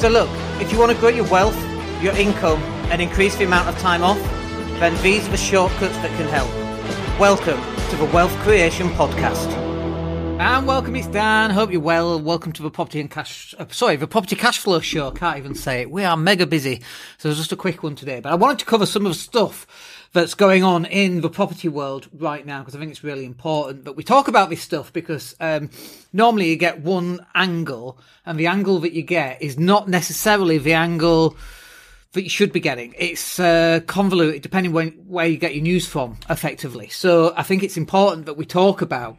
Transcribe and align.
So, 0.00 0.08
look, 0.08 0.30
if 0.62 0.72
you 0.72 0.78
want 0.78 0.92
to 0.92 0.96
grow 0.96 1.10
your 1.10 1.28
wealth, 1.28 1.54
your 2.02 2.16
income, 2.16 2.62
and 2.90 3.02
increase 3.02 3.36
the 3.36 3.44
amount 3.44 3.68
of 3.68 3.78
time 3.80 4.02
off, 4.02 4.18
then 4.80 4.96
these 5.02 5.28
are 5.28 5.30
the 5.30 5.36
shortcuts 5.36 5.94
that 5.98 6.08
can 6.16 6.26
help. 6.26 6.48
Welcome 7.20 7.60
to 7.90 7.96
the 7.96 8.06
Wealth 8.06 8.32
Creation 8.38 8.88
Podcast. 8.92 9.48
And 10.40 10.66
welcome, 10.66 10.96
it's 10.96 11.06
Dan. 11.08 11.50
Hope 11.50 11.70
you're 11.70 11.82
well. 11.82 12.18
Welcome 12.18 12.52
to 12.52 12.62
the 12.62 12.70
Property 12.70 12.98
and 12.98 13.10
Cash, 13.10 13.54
uh, 13.58 13.66
sorry, 13.68 13.96
the 13.96 14.06
Property 14.06 14.36
Cash 14.36 14.56
Flow 14.56 14.80
Show. 14.80 15.10
Can't 15.10 15.36
even 15.36 15.54
say 15.54 15.82
it. 15.82 15.90
We 15.90 16.02
are 16.02 16.16
mega 16.16 16.46
busy. 16.46 16.80
So 17.18 17.28
it's 17.28 17.36
just 17.36 17.52
a 17.52 17.56
quick 17.56 17.82
one 17.82 17.94
today. 17.94 18.20
But 18.20 18.32
I 18.32 18.36
wanted 18.36 18.58
to 18.60 18.64
cover 18.64 18.86
some 18.86 19.04
of 19.04 19.12
the 19.12 19.18
stuff 19.18 19.66
that's 20.12 20.34
going 20.34 20.64
on 20.64 20.84
in 20.86 21.20
the 21.20 21.30
property 21.30 21.68
world 21.68 22.08
right 22.12 22.44
now 22.44 22.60
because 22.60 22.74
I 22.74 22.78
think 22.78 22.90
it's 22.90 23.04
really 23.04 23.24
important 23.24 23.84
that 23.84 23.92
we 23.92 24.02
talk 24.02 24.26
about 24.28 24.50
this 24.50 24.60
stuff 24.60 24.92
because 24.92 25.36
um, 25.40 25.70
normally 26.12 26.50
you 26.50 26.56
get 26.56 26.80
one 26.80 27.24
angle 27.34 27.98
and 28.26 28.38
the 28.38 28.48
angle 28.48 28.80
that 28.80 28.92
you 28.92 29.02
get 29.02 29.40
is 29.40 29.58
not 29.58 29.88
necessarily 29.88 30.58
the 30.58 30.72
angle 30.72 31.36
that 32.12 32.24
you 32.24 32.28
should 32.28 32.52
be 32.52 32.58
getting. 32.58 32.92
It's 32.98 33.38
uh, 33.38 33.80
convoluted 33.86 34.42
depending 34.42 34.72
when 34.72 34.90
where 35.06 35.26
you 35.26 35.36
get 35.36 35.54
your 35.54 35.62
news 35.62 35.86
from, 35.86 36.18
effectively. 36.28 36.88
So 36.88 37.32
I 37.36 37.44
think 37.44 37.62
it's 37.62 37.76
important 37.76 38.26
that 38.26 38.36
we 38.36 38.44
talk 38.44 38.82
about 38.82 39.16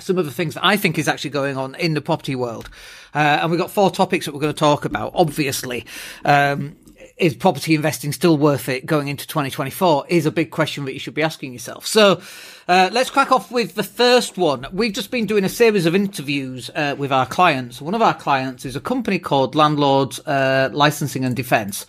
some 0.00 0.18
of 0.18 0.24
the 0.24 0.32
things 0.32 0.54
that 0.54 0.64
I 0.64 0.76
think 0.76 0.98
is 0.98 1.08
actually 1.08 1.30
going 1.30 1.56
on 1.56 1.74
in 1.76 1.94
the 1.94 2.00
property 2.00 2.34
world. 2.34 2.68
Uh, 3.14 3.38
and 3.40 3.50
we've 3.50 3.60
got 3.60 3.70
four 3.70 3.90
topics 3.90 4.26
that 4.26 4.34
we're 4.34 4.40
going 4.40 4.52
to 4.52 4.58
talk 4.58 4.84
about. 4.84 5.12
Obviously, 5.14 5.86
um, 6.24 6.76
is 7.18 7.34
property 7.34 7.74
investing 7.74 8.12
still 8.12 8.36
worth 8.36 8.68
it 8.68 8.86
going 8.86 9.08
into 9.08 9.26
2024 9.26 10.06
is 10.08 10.26
a 10.26 10.30
big 10.30 10.50
question 10.50 10.84
that 10.84 10.92
you 10.92 10.98
should 10.98 11.14
be 11.14 11.22
asking 11.22 11.52
yourself. 11.52 11.86
So, 11.86 12.20
uh, 12.68 12.90
let's 12.92 13.10
crack 13.10 13.32
off 13.32 13.50
with 13.50 13.74
the 13.74 13.82
first 13.82 14.36
one. 14.36 14.66
We've 14.72 14.92
just 14.92 15.10
been 15.10 15.26
doing 15.26 15.44
a 15.44 15.48
series 15.48 15.86
of 15.86 15.94
interviews 15.94 16.70
uh, 16.74 16.94
with 16.98 17.10
our 17.10 17.26
clients. 17.26 17.80
One 17.80 17.94
of 17.94 18.02
our 18.02 18.14
clients 18.14 18.64
is 18.64 18.76
a 18.76 18.80
company 18.80 19.18
called 19.18 19.54
Landlords 19.54 20.20
uh, 20.20 20.68
Licensing 20.72 21.24
and 21.24 21.34
Defence. 21.34 21.86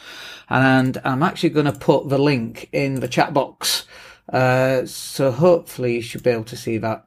And 0.50 1.00
I'm 1.04 1.22
actually 1.22 1.50
going 1.50 1.66
to 1.66 1.74
put 1.74 2.10
the 2.10 2.18
link 2.18 2.70
in 2.72 3.02
the 3.02 3.08
chat 3.08 3.34
box. 3.34 3.86
Uh, 4.32 4.86
so 4.86 5.32
hopefully 5.32 5.96
you 5.96 6.02
should 6.02 6.24
be 6.24 6.30
able 6.30 6.44
to 6.46 6.58
see 6.58 6.78
that 6.78 7.06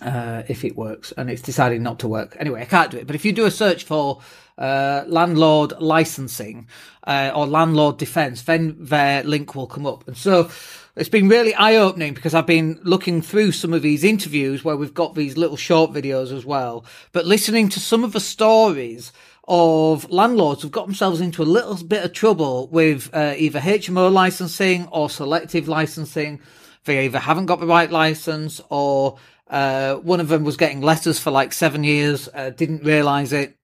uh, 0.00 0.42
if 0.48 0.64
it 0.64 0.76
works, 0.76 1.12
and 1.12 1.30
it's 1.30 1.42
decided 1.42 1.80
not 1.80 1.98
to 1.98 2.08
work. 2.08 2.36
Anyway, 2.38 2.62
I 2.62 2.64
can't 2.64 2.90
do 2.90 2.98
it. 2.98 3.06
But 3.06 3.16
if 3.16 3.24
you 3.24 3.32
do 3.32 3.46
a 3.46 3.50
search 3.50 3.84
for 3.84 4.20
uh, 4.60 5.04
landlord 5.06 5.72
licensing 5.80 6.68
uh, 7.06 7.32
or 7.34 7.46
landlord 7.46 7.98
defence, 7.98 8.42
then 8.42 8.76
their 8.78 9.24
link 9.24 9.54
will 9.54 9.66
come 9.66 9.86
up. 9.86 10.06
And 10.06 10.16
so 10.16 10.50
it's 10.96 11.08
been 11.08 11.28
really 11.28 11.54
eye 11.54 11.76
opening 11.76 12.14
because 12.14 12.34
I've 12.34 12.46
been 12.46 12.78
looking 12.82 13.22
through 13.22 13.52
some 13.52 13.72
of 13.72 13.82
these 13.82 14.04
interviews 14.04 14.64
where 14.64 14.76
we've 14.76 14.94
got 14.94 15.14
these 15.14 15.36
little 15.36 15.56
short 15.56 15.92
videos 15.92 16.30
as 16.30 16.44
well, 16.44 16.84
but 17.12 17.26
listening 17.26 17.68
to 17.70 17.80
some 17.80 18.04
of 18.04 18.12
the 18.12 18.20
stories 18.20 19.12
of 19.48 20.08
landlords 20.10 20.62
who've 20.62 20.70
got 20.70 20.86
themselves 20.86 21.20
into 21.20 21.42
a 21.42 21.44
little 21.44 21.76
bit 21.82 22.04
of 22.04 22.12
trouble 22.12 22.68
with 22.68 23.10
uh, 23.12 23.34
either 23.36 23.58
HMO 23.58 24.12
licensing 24.12 24.86
or 24.88 25.10
selective 25.10 25.66
licensing. 25.66 26.40
They 26.84 27.06
either 27.06 27.18
haven't 27.18 27.46
got 27.46 27.60
the 27.60 27.66
right 27.66 27.90
license 27.90 28.60
or 28.68 29.18
uh, 29.48 29.96
one 29.96 30.20
of 30.20 30.28
them 30.28 30.44
was 30.44 30.56
getting 30.56 30.80
letters 30.80 31.18
for 31.18 31.30
like 31.30 31.52
seven 31.52 31.82
years, 31.82 32.28
uh, 32.32 32.50
didn't 32.50 32.84
realise 32.84 33.32
it. 33.32 33.56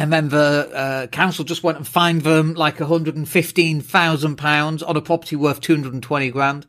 And 0.00 0.10
then 0.10 0.30
the 0.30 0.70
uh, 0.72 1.06
council 1.08 1.44
just 1.44 1.62
went 1.62 1.76
and 1.76 1.86
fined 1.86 2.22
them 2.22 2.54
like 2.54 2.78
£115,000 2.78 4.88
on 4.88 4.96
a 4.96 5.02
property 5.02 5.36
worth 5.36 5.60
220 5.60 6.30
grand. 6.30 6.66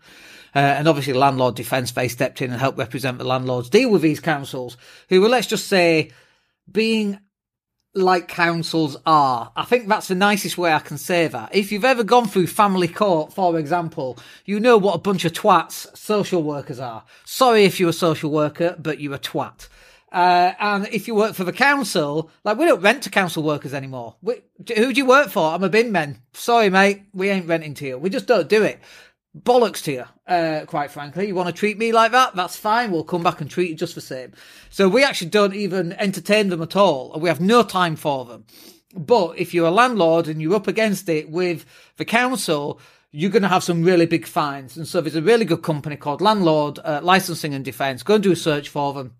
Uh, 0.53 0.59
and 0.59 0.85
obviously, 0.85 1.13
Landlord 1.13 1.55
Defence 1.55 1.93
they 1.93 2.09
stepped 2.09 2.41
in 2.41 2.51
and 2.51 2.59
helped 2.59 2.77
represent 2.77 3.19
the 3.19 3.23
landlords 3.23 3.69
deal 3.69 3.89
with 3.89 4.01
these 4.01 4.19
councils 4.19 4.75
who 5.07 5.21
were, 5.21 5.29
let's 5.29 5.47
just 5.47 5.69
say, 5.69 6.11
being 6.69 7.19
like 7.93 8.27
councils 8.27 8.97
are. 9.05 9.53
I 9.55 9.63
think 9.63 9.87
that's 9.87 10.09
the 10.09 10.15
nicest 10.15 10.57
way 10.57 10.73
I 10.73 10.79
can 10.79 10.97
say 10.97 11.27
that. 11.27 11.55
If 11.55 11.71
you've 11.71 11.85
ever 11.85 12.03
gone 12.03 12.27
through 12.27 12.47
family 12.47 12.89
court, 12.89 13.31
for 13.31 13.57
example, 13.57 14.19
you 14.43 14.59
know 14.59 14.77
what 14.77 14.95
a 14.95 14.99
bunch 14.99 15.23
of 15.23 15.31
twats 15.31 15.97
social 15.97 16.43
workers 16.43 16.81
are. 16.81 17.05
Sorry 17.23 17.63
if 17.63 17.79
you're 17.79 17.91
a 17.91 17.93
social 17.93 18.29
worker, 18.29 18.75
but 18.77 18.99
you're 18.99 19.15
a 19.15 19.19
twat. 19.19 19.69
Uh, 20.11 20.53
and 20.59 20.87
if 20.91 21.07
you 21.07 21.15
work 21.15 21.35
for 21.35 21.45
the 21.45 21.53
council, 21.53 22.29
like 22.43 22.57
we 22.57 22.65
don't 22.65 22.81
rent 22.81 23.03
to 23.03 23.09
council 23.09 23.43
workers 23.43 23.73
anymore. 23.73 24.15
We, 24.21 24.41
who 24.75 24.91
do 24.93 24.97
you 24.97 25.05
work 25.05 25.29
for? 25.29 25.53
I'm 25.53 25.63
a 25.63 25.69
bin 25.69 25.91
man. 25.91 26.17
Sorry, 26.33 26.69
mate. 26.69 27.03
We 27.13 27.29
ain't 27.29 27.47
renting 27.47 27.75
to 27.75 27.87
you. 27.87 27.97
We 27.97 28.09
just 28.09 28.27
don't 28.27 28.49
do 28.49 28.63
it 28.63 28.79
bollocks 29.37 29.83
to 29.83 29.91
you, 29.91 30.05
uh, 30.27 30.65
quite 30.65 30.91
frankly. 30.91 31.27
You 31.27 31.35
want 31.35 31.47
to 31.47 31.53
treat 31.53 31.77
me 31.77 31.91
like 31.91 32.11
that? 32.11 32.35
That's 32.35 32.55
fine. 32.55 32.91
We'll 32.91 33.03
come 33.03 33.23
back 33.23 33.41
and 33.41 33.49
treat 33.49 33.69
you 33.69 33.75
just 33.75 33.95
the 33.95 34.01
same. 34.01 34.33
So 34.69 34.89
we 34.89 35.03
actually 35.03 35.29
don't 35.29 35.55
even 35.55 35.93
entertain 35.93 36.49
them 36.49 36.61
at 36.61 36.75
all, 36.75 37.13
and 37.13 37.21
we 37.21 37.29
have 37.29 37.41
no 37.41 37.63
time 37.63 37.95
for 37.95 38.25
them. 38.25 38.45
But 38.93 39.37
if 39.37 39.53
you're 39.53 39.67
a 39.67 39.71
landlord 39.71 40.27
and 40.27 40.41
you're 40.41 40.55
up 40.55 40.67
against 40.67 41.07
it 41.07 41.29
with 41.29 41.65
the 41.95 42.05
council, 42.05 42.79
you're 43.11 43.31
going 43.31 43.41
to 43.41 43.47
have 43.47 43.63
some 43.63 43.83
really 43.83 44.05
big 44.05 44.25
fines. 44.25 44.75
And 44.75 44.87
so 44.87 44.99
there's 44.99 45.15
a 45.15 45.21
really 45.21 45.45
good 45.45 45.63
company 45.63 45.95
called 45.95 46.21
Landlord 46.21 46.79
uh, 46.83 46.99
Licensing 47.01 47.53
and 47.53 47.63
Defence. 47.63 48.03
Go 48.03 48.15
and 48.15 48.23
do 48.23 48.33
a 48.33 48.35
search 48.35 48.67
for 48.67 48.93
them 48.93 49.15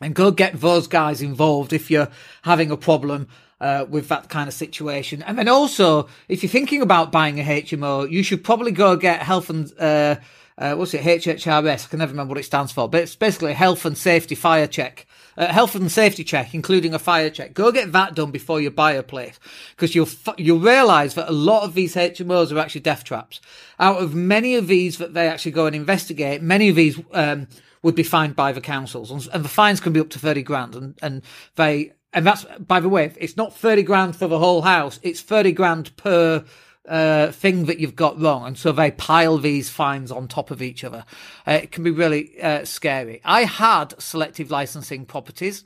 and 0.00 0.14
go 0.14 0.30
get 0.30 0.60
those 0.60 0.86
guys 0.86 1.22
involved 1.22 1.72
if 1.72 1.90
you're 1.90 2.08
having 2.42 2.70
a 2.70 2.76
problem 2.76 3.28
uh, 3.60 3.86
with 3.88 4.08
that 4.08 4.28
kind 4.28 4.48
of 4.48 4.54
situation. 4.54 5.22
And 5.22 5.38
then 5.38 5.48
also, 5.48 6.08
if 6.28 6.42
you're 6.42 6.50
thinking 6.50 6.82
about 6.82 7.12
buying 7.12 7.38
a 7.38 7.44
HMO, 7.44 8.10
you 8.10 8.22
should 8.22 8.42
probably 8.42 8.72
go 8.72 8.96
get 8.96 9.22
health 9.22 9.50
and, 9.50 9.72
uh, 9.78 10.16
uh, 10.58 10.74
what's 10.74 10.94
it, 10.94 11.02
HHRS? 11.02 11.86
I 11.86 11.88
can 11.88 12.00
never 12.00 12.10
remember 12.10 12.32
what 12.32 12.38
it 12.38 12.44
stands 12.44 12.72
for, 12.72 12.88
but 12.88 13.02
it's 13.02 13.16
basically 13.16 13.52
health 13.54 13.84
and 13.84 13.96
safety 13.96 14.34
fire 14.34 14.66
check. 14.66 15.06
Uh, 15.34 15.46
health 15.46 15.74
and 15.74 15.90
safety 15.90 16.24
check, 16.24 16.54
including 16.54 16.92
a 16.92 16.98
fire 16.98 17.30
check. 17.30 17.54
Go 17.54 17.72
get 17.72 17.92
that 17.92 18.14
done 18.14 18.30
before 18.30 18.60
you 18.60 18.70
buy 18.70 18.92
a 18.92 19.02
place, 19.02 19.40
because 19.70 19.94
you'll 19.94 20.08
you'll 20.36 20.58
realise 20.58 21.14
that 21.14 21.26
a 21.26 21.32
lot 21.32 21.62
of 21.62 21.72
these 21.72 21.94
HMOs 21.94 22.52
are 22.52 22.58
actually 22.58 22.82
death 22.82 23.02
traps. 23.02 23.40
Out 23.80 24.02
of 24.02 24.14
many 24.14 24.56
of 24.56 24.66
these 24.66 24.98
that 24.98 25.14
they 25.14 25.26
actually 25.26 25.52
go 25.52 25.64
and 25.64 25.74
investigate, 25.74 26.42
many 26.42 26.68
of 26.68 26.76
these 26.76 27.00
um, 27.14 27.48
would 27.82 27.94
be 27.94 28.02
fined 28.02 28.36
by 28.36 28.52
the 28.52 28.60
councils, 28.60 29.28
and 29.28 29.44
the 29.44 29.48
fines 29.48 29.80
can 29.80 29.92
be 29.92 30.00
up 30.00 30.10
to 30.10 30.18
thirty 30.18 30.42
grand, 30.42 30.74
and 30.74 30.98
and 31.02 31.22
they 31.56 31.92
and 32.12 32.26
that's 32.26 32.44
by 32.58 32.80
the 32.80 32.88
way, 32.88 33.12
it's 33.16 33.36
not 33.36 33.56
thirty 33.56 33.82
grand 33.82 34.16
for 34.16 34.28
the 34.28 34.38
whole 34.38 34.62
house; 34.62 35.00
it's 35.02 35.20
thirty 35.20 35.52
grand 35.52 35.96
per 35.96 36.44
uh, 36.88 37.30
thing 37.32 37.66
that 37.66 37.78
you've 37.78 37.96
got 37.96 38.20
wrong, 38.20 38.46
and 38.46 38.58
so 38.58 38.72
they 38.72 38.90
pile 38.90 39.38
these 39.38 39.70
fines 39.70 40.10
on 40.10 40.28
top 40.28 40.50
of 40.50 40.62
each 40.62 40.84
other. 40.84 41.04
Uh, 41.46 41.52
it 41.62 41.72
can 41.72 41.84
be 41.84 41.90
really 41.90 42.40
uh, 42.40 42.64
scary. 42.64 43.20
I 43.24 43.44
had 43.44 44.00
selective 44.00 44.50
licensing 44.50 45.06
properties. 45.06 45.64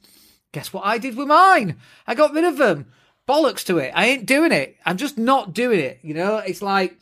Guess 0.53 0.73
what 0.73 0.87
I 0.87 0.99
did 0.99 1.17
with 1.17 1.29
mine? 1.29 1.77
I 2.07 2.15
got 2.15 2.33
rid 2.33 2.45
of 2.45 2.59
them. 2.59 2.87
Bollocks 3.29 3.65
to 3.67 3.79
it. 3.79 3.93
I 3.95 4.07
ain't 4.07 4.27
doing 4.27 4.53
it. 4.53 4.77
I'm 4.87 4.97
just 4.97 5.19
not 5.19 5.53
doing 5.53 5.81
it. 5.81 5.99
You 6.03 6.15
know, 6.15 6.37
it's 6.39 6.63
like 6.63 6.97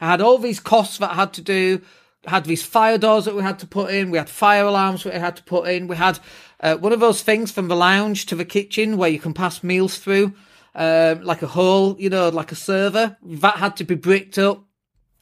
I 0.00 0.08
had 0.08 0.20
all 0.20 0.38
these 0.38 0.60
costs 0.60 0.98
that 0.98 1.12
I 1.12 1.14
had 1.14 1.32
to 1.34 1.42
do 1.42 1.80
had 2.26 2.44
these 2.44 2.62
fire 2.62 2.98
doors 2.98 3.24
that 3.24 3.34
we 3.34 3.42
had 3.42 3.58
to 3.60 3.66
put 3.66 3.90
in. 3.90 4.10
We 4.10 4.18
had 4.18 4.28
fire 4.28 4.64
alarms 4.64 5.04
that 5.04 5.14
we 5.14 5.20
had 5.20 5.36
to 5.36 5.42
put 5.42 5.68
in. 5.68 5.88
We 5.88 5.96
had 5.96 6.18
uh, 6.60 6.76
one 6.76 6.92
of 6.92 7.00
those 7.00 7.22
things 7.22 7.50
from 7.50 7.68
the 7.68 7.76
lounge 7.76 8.26
to 8.26 8.34
the 8.34 8.44
kitchen 8.44 8.96
where 8.96 9.08
you 9.08 9.18
can 9.18 9.32
pass 9.32 9.62
meals 9.62 9.98
through, 9.98 10.34
um, 10.74 11.22
like 11.22 11.42
a 11.42 11.46
hole, 11.46 11.96
you 11.98 12.10
know, 12.10 12.28
like 12.28 12.52
a 12.52 12.56
server. 12.56 13.16
That 13.22 13.56
had 13.56 13.76
to 13.78 13.84
be 13.84 13.94
bricked 13.94 14.38
up. 14.38 14.64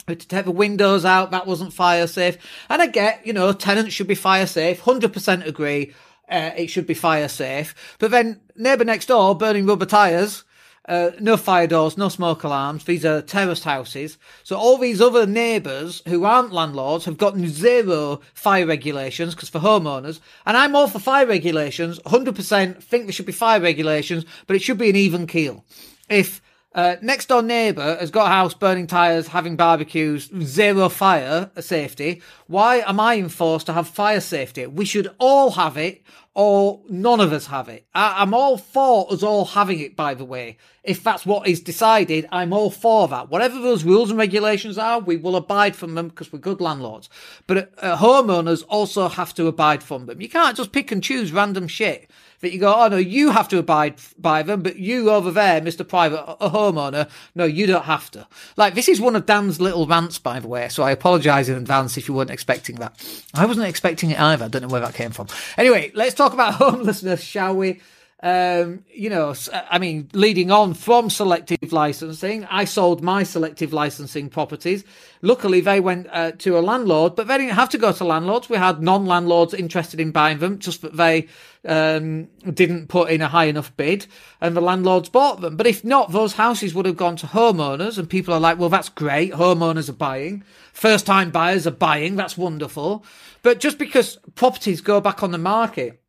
We 0.06 0.12
had 0.12 0.20
to 0.20 0.28
take 0.28 0.46
the 0.46 0.50
windows 0.50 1.04
out. 1.04 1.30
That 1.30 1.46
wasn't 1.46 1.72
fire 1.72 2.06
safe. 2.06 2.38
And 2.68 2.82
I 2.82 2.86
get, 2.86 3.26
you 3.26 3.32
know, 3.32 3.52
tenants 3.52 3.94
should 3.94 4.08
be 4.08 4.14
fire 4.14 4.46
safe. 4.46 4.82
100% 4.82 5.46
agree. 5.46 5.92
Uh, 6.28 6.50
it 6.56 6.66
should 6.68 6.86
be 6.86 6.94
fire 6.94 7.28
safe. 7.28 7.96
But 7.98 8.10
then 8.10 8.40
neighbour 8.56 8.84
next 8.84 9.06
door 9.06 9.36
burning 9.36 9.66
rubber 9.66 9.86
tyres 9.86 10.44
uh, 10.88 11.10
no 11.20 11.36
fire 11.36 11.66
doors, 11.66 11.98
no 11.98 12.08
smoke 12.08 12.42
alarms. 12.42 12.84
These 12.84 13.04
are 13.04 13.20
terraced 13.22 13.64
houses. 13.64 14.18
So 14.42 14.56
all 14.56 14.78
these 14.78 15.00
other 15.00 15.26
neighbours 15.26 16.02
who 16.08 16.24
aren't 16.24 16.52
landlords 16.52 17.04
have 17.04 17.18
got 17.18 17.36
zero 17.38 18.20
fire 18.32 18.66
regulations 18.66 19.34
because 19.34 19.50
for 19.50 19.60
homeowners, 19.60 20.20
and 20.46 20.56
I'm 20.56 20.74
all 20.74 20.88
for 20.88 20.98
fire 20.98 21.26
regulations. 21.26 21.98
100% 22.00 22.82
think 22.82 23.04
there 23.04 23.12
should 23.12 23.26
be 23.26 23.32
fire 23.32 23.60
regulations, 23.60 24.24
but 24.46 24.56
it 24.56 24.62
should 24.62 24.78
be 24.78 24.90
an 24.90 24.96
even 24.96 25.26
keel. 25.26 25.64
If 26.08 26.40
uh, 26.74 26.96
next 27.02 27.26
door 27.26 27.42
neighbour 27.42 27.96
has 27.98 28.10
got 28.10 28.26
a 28.26 28.30
house 28.30 28.54
burning 28.54 28.86
tyres, 28.86 29.28
having 29.28 29.56
barbecues, 29.56 30.30
zero 30.42 30.88
fire 30.88 31.50
safety. 31.58 32.22
Why 32.46 32.76
am 32.86 33.00
I 33.00 33.16
enforced 33.16 33.66
to 33.66 33.72
have 33.72 33.88
fire 33.88 34.20
safety? 34.20 34.66
We 34.66 34.84
should 34.84 35.10
all 35.18 35.52
have 35.52 35.76
it 35.76 36.02
or 36.38 36.80
none 36.88 37.18
of 37.18 37.32
us 37.32 37.48
have 37.48 37.68
it. 37.68 37.84
I, 37.96 38.22
am 38.22 38.32
all 38.32 38.58
for 38.58 39.12
us 39.12 39.24
all 39.24 39.44
having 39.44 39.80
it, 39.80 39.96
by 39.96 40.14
the 40.14 40.24
way. 40.24 40.56
If 40.84 41.02
that's 41.02 41.26
what 41.26 41.48
is 41.48 41.58
decided, 41.58 42.28
I'm 42.30 42.52
all 42.52 42.70
for 42.70 43.08
that. 43.08 43.28
Whatever 43.28 43.58
those 43.58 43.82
rules 43.82 44.08
and 44.08 44.18
regulations 44.20 44.78
are, 44.78 45.00
we 45.00 45.16
will 45.16 45.34
abide 45.34 45.74
from 45.74 45.96
them 45.96 46.06
because 46.06 46.32
we're 46.32 46.38
good 46.38 46.60
landlords. 46.60 47.10
But 47.48 47.72
uh, 47.78 47.96
homeowners 47.96 48.62
also 48.68 49.08
have 49.08 49.34
to 49.34 49.48
abide 49.48 49.82
from 49.82 50.06
them. 50.06 50.20
You 50.20 50.28
can't 50.28 50.56
just 50.56 50.70
pick 50.70 50.92
and 50.92 51.02
choose 51.02 51.32
random 51.32 51.66
shit 51.66 52.08
that 52.40 52.52
you 52.52 52.60
go, 52.60 52.74
oh 52.74 52.88
no, 52.88 52.96
you 52.96 53.30
have 53.30 53.48
to 53.48 53.58
abide 53.58 53.96
by 54.18 54.42
them, 54.42 54.62
but 54.62 54.76
you 54.76 55.10
over 55.10 55.30
there, 55.30 55.60
Mr. 55.60 55.86
Private 55.86 56.24
a 56.40 56.50
homeowner, 56.50 57.08
no, 57.34 57.44
you 57.44 57.66
don't 57.66 57.84
have 57.84 58.10
to. 58.12 58.26
Like, 58.56 58.74
this 58.74 58.88
is 58.88 59.00
one 59.00 59.16
of 59.16 59.26
Dan's 59.26 59.60
little 59.60 59.86
rants, 59.86 60.18
by 60.18 60.40
the 60.40 60.48
way, 60.48 60.68
so 60.68 60.82
I 60.82 60.90
apologise 60.90 61.48
in 61.48 61.56
advance 61.56 61.96
if 61.96 62.08
you 62.08 62.14
weren't 62.14 62.30
expecting 62.30 62.76
that. 62.76 62.94
I 63.34 63.46
wasn't 63.46 63.66
expecting 63.66 64.10
it 64.10 64.20
either. 64.20 64.44
I 64.44 64.48
don't 64.48 64.62
know 64.62 64.68
where 64.68 64.80
that 64.80 64.94
came 64.94 65.10
from. 65.10 65.28
Anyway, 65.56 65.90
let's 65.94 66.14
talk 66.14 66.32
about 66.32 66.54
homelessness, 66.54 67.22
shall 67.22 67.54
we? 67.54 67.80
Um, 68.20 68.84
you 68.92 69.10
know, 69.10 69.32
I 69.52 69.78
mean, 69.78 70.08
leading 70.12 70.50
on 70.50 70.74
from 70.74 71.08
selective 71.08 71.72
licensing, 71.72 72.44
I 72.46 72.64
sold 72.64 73.00
my 73.00 73.22
selective 73.22 73.72
licensing 73.72 74.28
properties. 74.28 74.82
Luckily, 75.22 75.60
they 75.60 75.78
went 75.78 76.08
uh, 76.10 76.32
to 76.38 76.58
a 76.58 76.60
landlord, 76.60 77.14
but 77.14 77.28
they 77.28 77.38
didn't 77.38 77.54
have 77.54 77.68
to 77.70 77.78
go 77.78 77.92
to 77.92 78.04
landlords. 78.04 78.48
We 78.48 78.56
had 78.56 78.82
non-landlords 78.82 79.54
interested 79.54 80.00
in 80.00 80.10
buying 80.10 80.38
them, 80.38 80.58
just 80.58 80.82
that 80.82 80.96
they 80.96 81.28
um, 81.64 82.26
didn't 82.52 82.88
put 82.88 83.10
in 83.10 83.22
a 83.22 83.28
high 83.28 83.44
enough 83.44 83.76
bid, 83.76 84.08
and 84.40 84.56
the 84.56 84.60
landlords 84.60 85.08
bought 85.08 85.40
them. 85.40 85.56
But 85.56 85.68
if 85.68 85.84
not, 85.84 86.10
those 86.10 86.32
houses 86.32 86.74
would 86.74 86.86
have 86.86 86.96
gone 86.96 87.16
to 87.16 87.26
homeowners, 87.26 87.98
and 87.98 88.10
people 88.10 88.34
are 88.34 88.40
like, 88.40 88.58
"Well, 88.58 88.68
that's 88.68 88.88
great. 88.88 89.32
Homeowners 89.32 89.88
are 89.88 89.92
buying, 89.92 90.42
first-time 90.72 91.30
buyers 91.30 91.68
are 91.68 91.72
buying. 91.72 92.16
That's 92.16 92.36
wonderful." 92.36 93.04
But 93.44 93.60
just 93.60 93.78
because 93.78 94.18
properties 94.34 94.80
go 94.80 95.00
back 95.00 95.22
on 95.22 95.30
the 95.30 95.38
market 95.38 96.02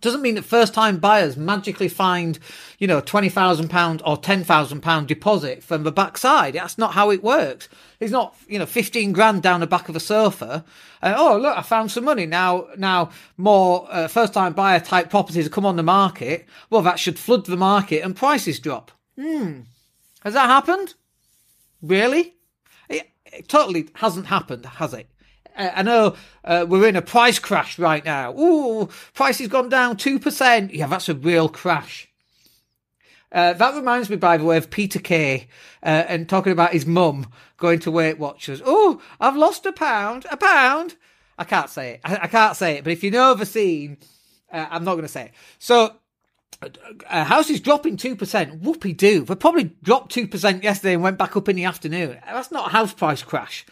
doesn't 0.00 0.22
mean 0.22 0.34
that 0.34 0.44
first 0.44 0.74
time 0.74 0.98
buyers 0.98 1.36
magically 1.36 1.88
find, 1.88 2.38
you 2.78 2.86
know, 2.86 3.00
£20,000 3.00 4.02
or 4.04 4.16
£10,000 4.16 5.06
deposit 5.06 5.62
from 5.62 5.82
the 5.82 5.92
backside. 5.92 6.54
That's 6.54 6.76
not 6.76 6.92
how 6.92 7.10
it 7.10 7.22
works. 7.22 7.68
It's 8.00 8.12
not, 8.12 8.36
you 8.46 8.58
know, 8.58 8.66
15 8.66 9.12
grand 9.12 9.42
down 9.42 9.60
the 9.60 9.66
back 9.66 9.88
of 9.88 9.96
a 9.96 10.00
sofa. 10.00 10.64
Uh, 11.02 11.14
oh, 11.16 11.38
look, 11.38 11.56
I 11.56 11.62
found 11.62 11.90
some 11.90 12.04
money. 12.04 12.26
Now, 12.26 12.66
now 12.76 13.10
more 13.36 13.86
uh, 13.90 14.08
first 14.08 14.34
time 14.34 14.52
buyer 14.52 14.80
type 14.80 15.10
properties 15.10 15.48
come 15.48 15.64
on 15.64 15.76
the 15.76 15.82
market. 15.82 16.46
Well, 16.70 16.82
that 16.82 16.98
should 16.98 17.18
flood 17.18 17.46
the 17.46 17.56
market 17.56 18.02
and 18.02 18.14
prices 18.14 18.58
drop. 18.58 18.90
Hmm. 19.18 19.60
Has 20.22 20.34
that 20.34 20.46
happened? 20.46 20.94
Really? 21.82 22.34
It, 22.88 23.10
it 23.26 23.48
totally 23.48 23.88
hasn't 23.94 24.26
happened, 24.26 24.66
has 24.66 24.92
it? 24.92 25.08
I 25.56 25.82
know 25.82 26.16
uh, 26.44 26.66
we're 26.68 26.88
in 26.88 26.96
a 26.96 27.02
price 27.02 27.38
crash 27.38 27.78
right 27.78 28.04
now. 28.04 28.36
Ooh, 28.38 28.88
price 29.12 29.38
has 29.38 29.48
gone 29.48 29.68
down 29.68 29.96
2%. 29.96 30.70
Yeah, 30.72 30.86
that's 30.86 31.08
a 31.08 31.14
real 31.14 31.48
crash. 31.48 32.08
Uh, 33.30 33.52
that 33.52 33.74
reminds 33.74 34.08
me, 34.08 34.16
by 34.16 34.36
the 34.36 34.44
way, 34.44 34.56
of 34.56 34.70
Peter 34.70 35.00
Kay 35.00 35.48
uh, 35.82 36.04
and 36.08 36.28
talking 36.28 36.52
about 36.52 36.72
his 36.72 36.86
mum 36.86 37.26
going 37.56 37.80
to 37.80 37.90
Weight 37.90 38.18
Watchers. 38.18 38.62
Oh, 38.64 39.00
I've 39.20 39.36
lost 39.36 39.66
a 39.66 39.72
pound. 39.72 40.26
A 40.30 40.36
pound? 40.36 40.96
I 41.36 41.44
can't 41.44 41.68
say 41.68 41.94
it. 41.94 42.00
I, 42.04 42.16
I 42.22 42.26
can't 42.28 42.56
say 42.56 42.76
it. 42.76 42.84
But 42.84 42.92
if 42.92 43.02
you 43.02 43.10
know 43.10 43.34
the 43.34 43.46
scene, 43.46 43.98
uh, 44.52 44.66
I'm 44.70 44.84
not 44.84 44.92
going 44.92 45.02
to 45.02 45.08
say 45.08 45.26
it. 45.26 45.32
So, 45.58 45.96
uh, 46.62 47.24
house 47.24 47.50
is 47.50 47.60
dropping 47.60 47.96
2%. 47.96 48.60
Whoopee 48.60 48.92
doo. 48.92 49.24
They 49.24 49.34
probably 49.34 49.72
dropped 49.82 50.14
2% 50.14 50.62
yesterday 50.62 50.94
and 50.94 51.02
went 51.02 51.18
back 51.18 51.36
up 51.36 51.48
in 51.48 51.56
the 51.56 51.64
afternoon. 51.64 52.18
That's 52.24 52.52
not 52.52 52.68
a 52.68 52.72
house 52.72 52.92
price 52.92 53.22
crash. 53.22 53.66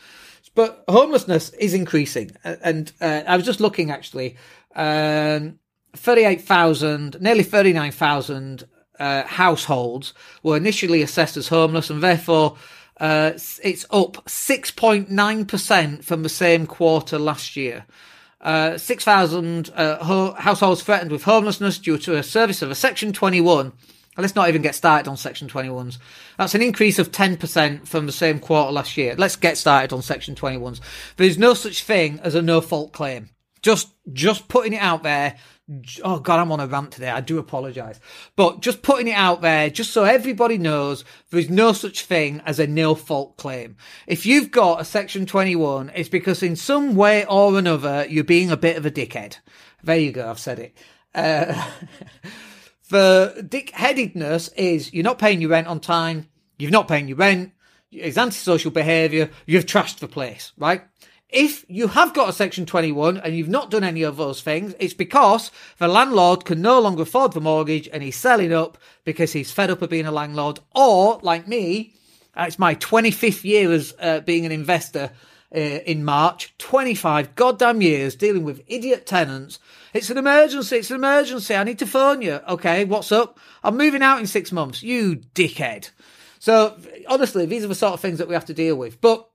But 0.55 0.85
homelessness 0.89 1.51
is 1.51 1.73
increasing, 1.75 2.33
and 2.45 2.93
uh, 3.01 3.23
I 3.27 3.37
was 3.37 3.47
just 3.47 3.61
looking 3.61 3.91
actually. 3.91 4.37
Um, 4.75 5.59
Thirty-eight 5.95 6.41
thousand, 6.41 7.21
nearly 7.21 7.43
thirty-nine 7.43 7.93
thousand 7.93 8.65
uh, 8.99 9.25
households 9.25 10.15
were 10.43 10.57
initially 10.57 11.03
assessed 11.03 11.37
as 11.37 11.49
homeless, 11.49 11.91
and 11.91 12.03
therefore 12.03 12.57
uh, 12.99 13.33
it's 13.63 13.85
up 13.91 14.27
six 14.27 14.71
point 14.71 15.11
nine 15.11 15.45
percent 15.45 16.03
from 16.03 16.23
the 16.23 16.31
same 16.31 16.67
quarter 16.67 17.19
last 17.19 17.57
year. 17.57 17.85
Uh, 18.41 18.77
6,000 18.77 19.71
uh, 19.77 20.03
ho- 20.03 20.33
households 20.33 20.83
threatened 20.83 21.13
with 21.13 21.23
homelessness 21.23 21.79
due 21.79 21.97
to 21.97 22.17
a 22.17 22.25
service 22.25 22.61
of 22.61 22.73
a 22.73 22.75
Section 22.75 23.13
21 23.13 23.73
Let's 24.17 24.35
not 24.35 24.49
even 24.49 24.61
get 24.61 24.75
started 24.75 25.09
on 25.09 25.17
Section 25.17 25.49
21s. 25.49 25.97
That's 26.37 26.55
an 26.55 26.61
increase 26.61 26.99
of 26.99 27.13
10% 27.13 27.89
from 27.89 28.05
the 28.05 28.13
same 28.13 28.41
quarter 28.41 28.71
last 28.71 28.97
year. 28.99 29.15
Let's 29.17 29.37
get 29.37 29.57
started 29.57 29.95
on 29.95 30.03
Section 30.03 30.35
21s. 30.35 30.81
There's 31.17 31.39
no 31.39 31.55
such 31.55 31.83
thing 31.85 32.21
as 32.23 32.35
a 32.35 32.43
no 32.43 32.61
fault 32.61 32.93
claim. 32.93 33.31
Just, 33.63 33.89
just 34.13 34.49
putting 34.49 34.75
it 34.75 34.83
out 34.83 35.03
there. 35.03 35.37
Oh 36.05 36.19
God, 36.19 36.41
I'm 36.41 36.53
on 36.53 36.61
a 36.61 36.67
rant 36.67 36.93
today. 36.93 37.09
I 37.09 37.21
do 37.23 37.39
apologize, 37.39 38.01
but 38.37 38.61
just 38.61 38.83
putting 38.83 39.09
it 39.09 39.13
out 39.13 39.41
there, 39.41 39.71
just 39.71 39.93
so 39.93 40.05
everybody 40.05 40.59
knows, 40.59 41.05
there 41.31 41.41
is 41.41 41.49
no 41.49 41.73
such 41.73 42.05
thing 42.05 42.43
as 42.45 42.59
a 42.59 42.67
nil 42.67 42.97
fault 42.97 43.39
claim. 43.39 43.77
If 44.07 44.27
you've 44.27 44.51
got 44.51 44.81
a 44.81 44.85
section 44.85 45.25
21, 45.25 45.93
it's 45.95 46.09
because 46.11 46.43
in 46.43 46.57
some 46.57 46.97
way 46.97 47.25
or 47.25 47.57
another, 47.57 48.05
you're 48.11 48.25
being 48.25 48.51
a 48.51 48.57
bit 48.57 48.77
of 48.77 48.85
a 48.85 48.91
dickhead. 48.91 49.39
There 49.83 49.97
you 49.97 50.13
go. 50.13 50.29
I've 50.29 50.39
said 50.39 50.59
it. 50.59 50.77
Uh, 51.15 51.71
The 52.93 53.47
dick-headedness 53.49 54.49
is 54.49 54.93
you're 54.93 55.03
not 55.03 55.19
paying 55.19 55.41
your 55.41 55.49
rent 55.49 55.67
on 55.67 55.81
time, 55.81 56.29
you're 56.59 56.71
not 56.71 56.89
paying 56.89 57.09
your 57.09 57.17
rent, 57.17 57.53
it's 57.91 58.19
antisocial 58.19 58.71
behaviour, 58.71 59.31
you've 59.47 59.65
trashed 59.65 60.01
the 60.01 60.09
place, 60.09 60.53
right? 60.59 60.83
If 61.31 61.65
you 61.69 61.89
have 61.89 62.13
got 62.13 62.29
a 62.29 62.35
Section 62.35 62.67
21 62.67 63.17
and 63.17 63.35
you've 63.35 63.49
not 63.49 63.71
done 63.71 63.83
any 63.83 64.03
of 64.03 64.19
those 64.19 64.43
things, 64.43 64.75
it's 64.79 64.93
because 64.93 65.51
the 65.79 65.89
landlord 65.89 66.45
can 66.45 66.61
no 66.61 66.81
longer 66.81 67.05
afford 67.05 67.33
the 67.33 67.41
mortgage 67.41 67.89
and 67.91 68.03
he's 68.03 68.17
selling 68.17 68.53
up 68.53 68.77
because 69.05 69.33
he's 69.33 69.51
fed 69.51 69.71
up 69.71 69.81
of 69.81 69.89
being 69.89 70.05
a 70.05 70.13
landlord. 70.13 70.61
Or, 70.75 71.19
like 71.23 71.49
me, 71.49 71.95
it's 72.37 72.59
my 72.59 72.75
25th 72.75 73.43
year 73.43 73.73
as 73.73 73.95
uh, 74.01 74.21
being 74.21 74.45
an 74.45 74.53
investor 74.53 75.13
uh, 75.55 75.59
in 75.59 76.05
March, 76.05 76.53
25 76.59 77.37
goddamn 77.37 77.81
years 77.81 78.15
dealing 78.15 78.45
with 78.45 78.63
idiot 78.67 79.07
tenants 79.07 79.59
it's 79.93 80.11
an 80.11 80.19
emergency. 80.19 80.77
It's 80.77 80.91
an 80.91 80.97
emergency. 80.97 81.55
I 81.55 81.65
need 81.65 81.79
to 81.81 81.87
phone 81.87 82.23
you. 82.23 82.41
Okay, 82.49 82.85
what's 82.85 83.13
up? 83.13 83.39
I'm 83.63 83.77
moving 83.77 84.03
out 84.03 84.21
in 84.21 84.27
six 84.27 84.53
months. 84.53 84.83
You 84.83 85.17
dickhead. 85.35 85.91
So 86.39 86.77
honestly, 87.09 87.47
these 87.47 87.65
are 87.65 87.69
the 87.69 87.75
sort 87.75 87.95
of 87.95 88.01
things 88.01 88.19
that 88.19 88.29
we 88.29 88.35
have 88.35 88.47
to 88.47 88.55
deal 88.55 88.77
with. 88.77 89.01
But 89.01 89.29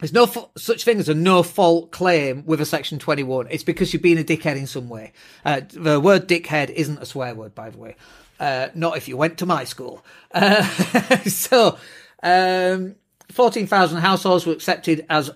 there's 0.00 0.12
no 0.12 0.26
such 0.56 0.84
thing 0.84 0.98
as 0.98 1.08
a 1.08 1.14
no 1.14 1.42
fault 1.42 1.90
claim 1.90 2.44
with 2.46 2.60
a 2.60 2.66
Section 2.66 2.98
21. 2.98 3.48
It's 3.50 3.64
because 3.64 3.92
you've 3.92 4.02
been 4.02 4.18
a 4.18 4.24
dickhead 4.24 4.56
in 4.56 4.66
some 4.66 4.88
way. 4.88 5.12
Uh, 5.44 5.62
the 5.70 6.00
word 6.00 6.28
dickhead 6.28 6.70
isn't 6.70 7.02
a 7.02 7.06
swear 7.06 7.34
word, 7.34 7.54
by 7.54 7.70
the 7.70 7.78
way. 7.78 7.96
Uh, 8.38 8.68
not 8.74 8.96
if 8.96 9.08
you 9.08 9.16
went 9.16 9.38
to 9.38 9.46
my 9.46 9.64
school. 9.64 10.04
Uh, 10.32 10.62
so, 11.24 11.78
um, 12.22 12.96
14,000 13.32 13.98
households 13.98 14.46
were 14.46 14.52
accepted 14.52 15.06
as 15.08 15.30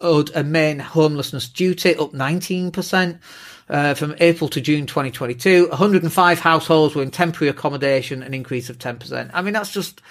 owed 0.00 0.30
a 0.34 0.42
main 0.42 0.78
homelessness 0.78 1.48
duty, 1.48 1.94
up 1.94 2.12
19% 2.12 3.18
uh, 3.70 3.94
from 3.94 4.14
April 4.18 4.48
to 4.50 4.60
June 4.60 4.84
2022. 4.86 5.68
105 5.68 6.40
households 6.40 6.94
were 6.94 7.02
in 7.02 7.10
temporary 7.10 7.48
accommodation, 7.48 8.22
an 8.22 8.34
increase 8.34 8.68
of 8.68 8.78
10%. 8.78 9.30
I 9.32 9.42
mean, 9.42 9.54
that's 9.54 9.72
just, 9.72 10.02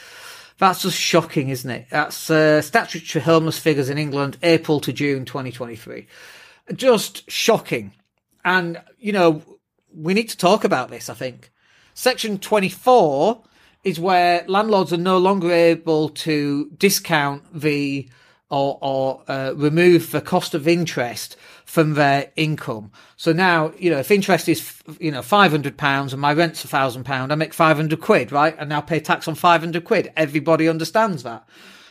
that's 0.58 0.82
just 0.82 0.98
shocking, 0.98 1.50
isn't 1.50 1.70
it? 1.70 1.88
That's 1.90 2.30
uh, 2.30 2.62
statutory 2.62 3.24
homeless 3.24 3.60
figures 3.60 3.90
in 3.90 3.98
England, 3.98 4.38
April 4.42 4.80
to 4.80 4.94
June 4.94 5.26
2023. 5.26 6.08
Just 6.74 7.30
shocking. 7.30 7.92
And, 8.46 8.82
you 8.98 9.12
know, 9.12 9.44
we 9.94 10.14
need 10.14 10.30
to 10.30 10.38
talk 10.38 10.64
about 10.64 10.90
this, 10.90 11.10
I 11.10 11.14
think. 11.14 11.52
Section 11.94 12.40
24 12.40 13.44
is 13.84 14.00
where 14.00 14.46
landlords 14.48 14.94
are 14.94 14.98
no 14.98 15.18
longer 15.18 15.52
able 15.52 16.10
to 16.10 16.70
discount 16.78 17.44
the 17.54 18.08
or, 18.50 18.78
or 18.82 19.24
uh, 19.28 19.54
remove 19.56 20.12
the 20.12 20.22
cost 20.22 20.54
of 20.54 20.68
interest 20.68 21.36
from 21.70 21.94
their 21.94 22.32
income. 22.36 22.92
So 23.16 23.32
now, 23.32 23.72
you 23.78 23.92
know, 23.92 24.00
if 24.00 24.10
interest 24.10 24.50
is, 24.50 24.74
you 25.00 25.12
know, 25.12 25.20
£500 25.20 26.12
and 26.12 26.20
my 26.20 26.34
rent's 26.34 26.66
a 26.66 26.68
£1,000, 26.68 27.32
I 27.32 27.36
make 27.36 27.54
500 27.54 28.02
quid, 28.02 28.32
right? 28.32 28.56
And 28.58 28.70
now 28.70 28.82
pay 28.82 29.00
tax 29.00 29.28
on 29.28 29.36
500 29.36 29.84
quid. 29.84 30.12
Everybody 30.18 30.68
understands 30.68 31.22
that. 31.22 31.48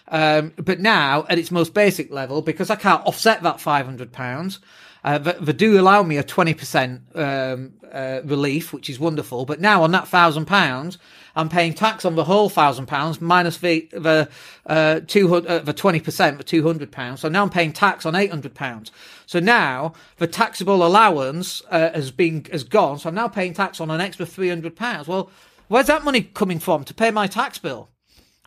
Um, 0.08 0.52
but 0.56 0.80
now, 0.80 1.26
at 1.28 1.38
its 1.38 1.52
most 1.52 1.75
basic 1.75 2.11
level, 2.11 2.42
because 2.42 2.70
I 2.70 2.75
can't 2.75 3.06
offset 3.06 3.44
that 3.44 3.58
£500, 3.58 4.58
uh, 5.04 5.18
they, 5.18 5.32
they, 5.40 5.52
do 5.52 5.80
allow 5.80 6.02
me 6.02 6.16
a 6.16 6.25
20% 6.25 7.16
um, 7.16 7.75
uh, 7.92 8.20
relief, 8.25 8.73
which 8.73 8.90
is 8.90 8.99
wonderful. 8.99 9.44
But 9.44 9.61
now 9.61 9.85
on 9.85 9.92
that 9.92 10.06
£1,000, 10.06 10.99
I'm 11.38 11.49
paying 11.49 11.73
tax 11.73 12.04
on 12.04 12.16
the 12.16 12.25
whole 12.25 12.49
thousand 12.49 12.87
pounds 12.87 13.21
minus 13.21 13.59
the 13.59 13.88
the 13.92 14.28
uh, 14.66 15.00
two 15.07 15.28
hundred 15.28 15.47
uh, 15.49 15.59
the 15.61 15.73
twenty 15.73 16.00
percent 16.00 16.37
for 16.37 16.42
two 16.42 16.64
hundred 16.66 16.90
pounds. 16.90 17.21
So 17.21 17.28
now 17.28 17.45
I'm 17.45 17.50
paying 17.50 17.73
tax 17.73 18.04
on 18.04 18.16
eight 18.16 18.30
hundred 18.30 18.54
pounds. 18.54 18.90
So 19.25 19.38
now 19.38 19.92
the 20.16 20.26
taxable 20.26 20.85
allowance 20.85 21.62
uh, 21.71 21.92
has 21.92 22.11
been 22.11 22.45
has 22.50 22.64
gone. 22.64 22.99
So 22.99 23.09
I'm 23.09 23.14
now 23.14 23.28
paying 23.28 23.54
tax 23.54 23.80
on 23.80 23.88
an 23.88 24.00
extra 24.00 24.26
three 24.26 24.49
hundred 24.49 24.75
pounds. 24.75 25.07
Well, 25.07 25.30
where's 25.68 25.87
that 25.87 26.02
money 26.02 26.23
coming 26.23 26.59
from 26.59 26.83
to 26.83 26.92
pay 26.92 27.12
my 27.12 27.28
tax 27.28 27.57
bill? 27.59 27.88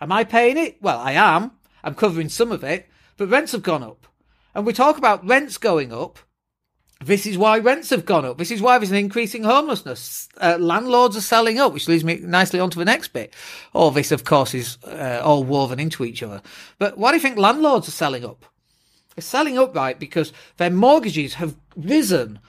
Am 0.02 0.12
I 0.12 0.26
paying 0.26 0.58
it? 0.58 0.76
Well, 0.82 1.00
I 1.00 1.14
am. 1.14 1.52
I'm 1.86 1.96
covering 1.96 2.28
some 2.28 2.52
of 2.52 2.62
it, 2.62 2.90
but 3.16 3.30
rents 3.30 3.54
have 3.54 3.64
gone 3.64 3.84
up. 3.84 4.06
And 4.54 4.66
we 4.66 4.74
talk 4.74 4.98
about 4.98 5.26
rents 5.26 5.58
going 5.58 5.94
up. 5.94 6.20
This 7.04 7.26
is 7.26 7.38
why 7.38 7.58
rents 7.58 7.90
have 7.90 8.06
gone 8.06 8.26
up. 8.26 8.38
This 8.38 8.52
is 8.52 8.62
why 8.62 8.78
there's 8.78 8.92
an 8.92 8.98
increasing 8.98 9.44
homelessness. 9.44 10.30
Uh, 10.40 10.58
landlords 10.60 11.18
are 11.18 11.22
selling 11.22 11.60
up, 11.60 11.74
which 11.74 11.88
leads 11.88 12.04
me 12.04 12.20
nicely 12.22 12.60
on 12.60 12.70
to 12.70 12.80
the 12.80 12.86
next 12.86 13.10
bit. 13.10 13.34
All 13.74 13.90
this, 13.90 14.12
of 14.12 14.24
course, 14.24 14.54
is 14.54 14.78
uh, 14.84 15.22
all 15.24 15.44
woven 15.44 15.80
into 15.80 16.06
each 16.06 16.22
other. 16.22 16.42
But 16.78 16.98
why 16.98 17.12
do 17.12 17.18
you 17.18 17.22
think 17.22 17.38
landlords 17.38 17.88
are 17.88 17.92
selling 17.92 18.24
up? 18.24 18.46
They're 19.16 19.24
selling 19.24 19.58
up, 19.58 19.76
right, 19.76 20.00
because 20.00 20.32
their 20.58 20.70
mortgages 20.70 21.36
have 21.36 21.56
risen 21.76 22.40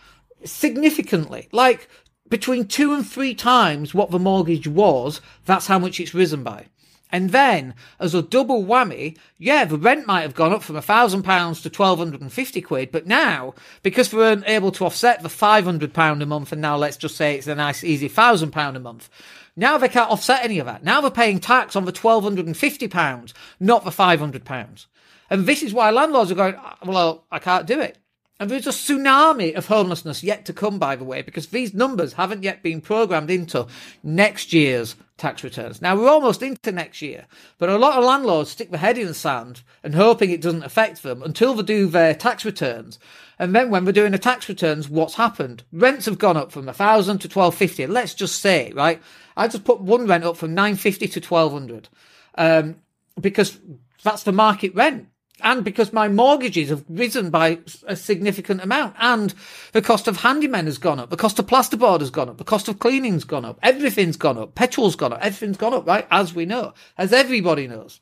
significantly. 0.45 1.49
Like 1.51 1.89
between 2.29 2.67
two 2.67 2.93
and 2.93 3.07
three 3.07 3.35
times 3.35 3.95
what 3.95 4.11
the 4.11 4.19
mortgage 4.19 4.69
was, 4.69 5.21
that's 5.47 5.67
how 5.67 5.79
much 5.79 5.99
it's 5.99 6.15
risen 6.15 6.43
by. 6.43 6.67
And 7.15 7.29
then, 7.29 7.75
as 8.01 8.15
a 8.15 8.23
double 8.23 8.65
whammy, 8.65 9.19
yeah, 9.37 9.67
the 9.67 9.77
rent 9.77 10.07
might 10.07 10.23
have 10.23 10.35
gone 10.35 10.53
up 10.53 10.63
from 10.63 10.77
a 10.77 10.83
thousand 10.83 11.25
pounds 11.25 11.61
to 11.61 11.71
twelve 11.71 11.99
hundred 11.99 12.23
and 12.23 12.33
fifty 12.33 12.63
quid, 12.63 12.91
but 12.91 13.07
now, 13.07 13.55
because 13.83 14.11
we 14.11 14.19
weren't 14.19 14.49
able 14.49 14.73
to 14.73 14.87
offset 14.87 15.23
the 15.23 15.29
five 15.29 15.65
hundred 15.65 15.93
pound 15.93 16.23
a 16.23 16.27
month, 16.27 16.53
and 16.53 16.63
now 16.63 16.79
let's 16.79 16.97
just 16.97 17.17
say 17.17 17.37
it's 17.37 17.47
a 17.47 17.55
nice 17.55 17.85
easy 17.85 18.09
thousand 18.09 18.51
pound 18.53 18.79
a 18.79 18.81
month, 18.81 19.11
now 19.57 19.77
they 19.77 19.91
can't 19.91 20.11
offset 20.11 20.43
any 20.43 20.59
of 20.59 20.65
that. 20.65 20.83
Now 20.83 21.03
they're 21.03 21.11
paying 21.11 21.39
tax 21.39 21.77
on 21.77 21.85
the 21.85 21.93
twelve 21.93 22.25
hundred 22.25 22.47
and 22.47 22.57
fifty 22.57 22.89
pounds, 22.89 23.35
not 23.61 23.85
the 23.85 23.93
five 23.93 24.19
hundred 24.19 24.47
pounds. 24.47 24.87
And 25.29 25.45
this 25.45 25.63
is 25.63 25.75
why 25.75 25.91
landlords 25.91 26.31
are 26.31 26.37
going, 26.37 26.55
ah, 26.57 26.79
well, 26.85 27.27
I 27.31 27.39
can't 27.39 27.67
do 27.67 27.79
it. 27.79 27.99
And 28.41 28.51
there's 28.51 28.67
a 28.67 28.71
tsunami 28.71 29.55
of 29.55 29.67
homelessness 29.67 30.25
yet 30.25 30.47
to 30.47 30.53
come, 30.53 30.79
by 30.79 30.97
the 30.97 31.05
way, 31.05 31.23
because 31.23 31.49
these 31.49 31.75
numbers 31.75 32.15
haven't 32.15 32.43
yet 32.43 32.63
been 32.63 32.81
programmed 32.81 33.31
into 33.31 33.67
next 34.03 34.53
year's 34.53 34.97
tax 35.23 35.43
returns. 35.43 35.81
Now, 35.81 35.97
we're 35.97 36.11
almost 36.11 36.43
into 36.43 36.73
next 36.73 37.01
year, 37.01 37.27
but 37.59 37.71
a 37.71 37.79
lot 37.79 37.97
of 37.97 38.05
landlords 38.05 38.51
stick 38.51 38.71
their 38.71 38.81
head 38.81 38.99
in 38.99 39.07
the 39.07 39.15
sand 39.15 39.63
and 39.83 39.95
hoping 39.95 40.31
it 40.31 40.43
doesn't 40.43 40.65
affect 40.65 41.03
them 41.03 41.23
until 41.23 41.55
they 41.55 41.63
do 41.63 41.87
their 41.87 42.15
tax 42.15 42.45
returns. 42.45 42.99
And 43.39 43.55
then 43.55 43.71
when 43.71 43.85
we're 43.85 43.93
doing 43.93 44.13
the 44.13 44.19
tax 44.19 44.49
returns, 44.49 44.89
what's 44.89 45.15
happened? 45.15 45.63
Rents 45.73 46.07
have 46.07 46.19
gone 46.19 46.37
up 46.37 46.53
from 46.53 46.69
a 46.69 46.75
thousand 46.75 47.19
to 47.21 47.29
twelve 47.29 47.55
fifty. 47.55 47.87
Let's 47.87 48.15
just 48.15 48.41
say, 48.41 48.73
right? 48.75 49.01
I 49.37 49.49
just 49.49 49.65
put 49.65 49.81
one 49.81 50.07
rent 50.07 50.25
up 50.25 50.37
from 50.37 50.55
nine 50.55 50.77
fifty 50.77 51.09
to 51.09 51.21
twelve 51.21 51.53
hundred, 51.53 51.89
um, 52.37 52.77
because 53.21 53.59
that's 54.03 54.25
the 54.25 54.33
market 54.33 54.75
rent 54.75 55.09
and 55.43 55.65
because 55.65 55.93
my 55.93 56.09
mortgages 56.09 56.71
have 56.71 56.85
risen 56.89 57.31
by 57.31 57.59
a 57.87 57.97
significant 57.97 58.63
amount 58.63 58.95
and 58.99 59.35
the 59.73 59.83
cost 59.83 60.09
of 60.09 60.19
handymen 60.19 60.65
has 60.65 60.79
gone 60.79 60.99
up 60.99 61.11
the 61.11 61.17
cost 61.17 61.39
of 61.39 61.47
plasterboard 61.47 62.01
has 62.01 62.11
gone 62.11 62.29
up 62.29 62.39
the 62.39 62.45
cost 62.45 62.69
of 62.69 62.79
cleaning's 62.79 63.25
gone 63.25 63.45
up 63.45 63.59
everything's 63.63 64.17
gone 64.17 64.39
up 64.39 64.55
petrol's 64.55 64.97
gone 64.97 65.13
up 65.13 65.21
everything's 65.21 65.57
gone 65.57 65.75
up 65.75 65.87
right 65.87 66.07
as 66.11 66.35
we 66.35 66.47
know 66.47 66.73
as 66.97 67.13
everybody 67.13 67.67
knows. 67.67 68.01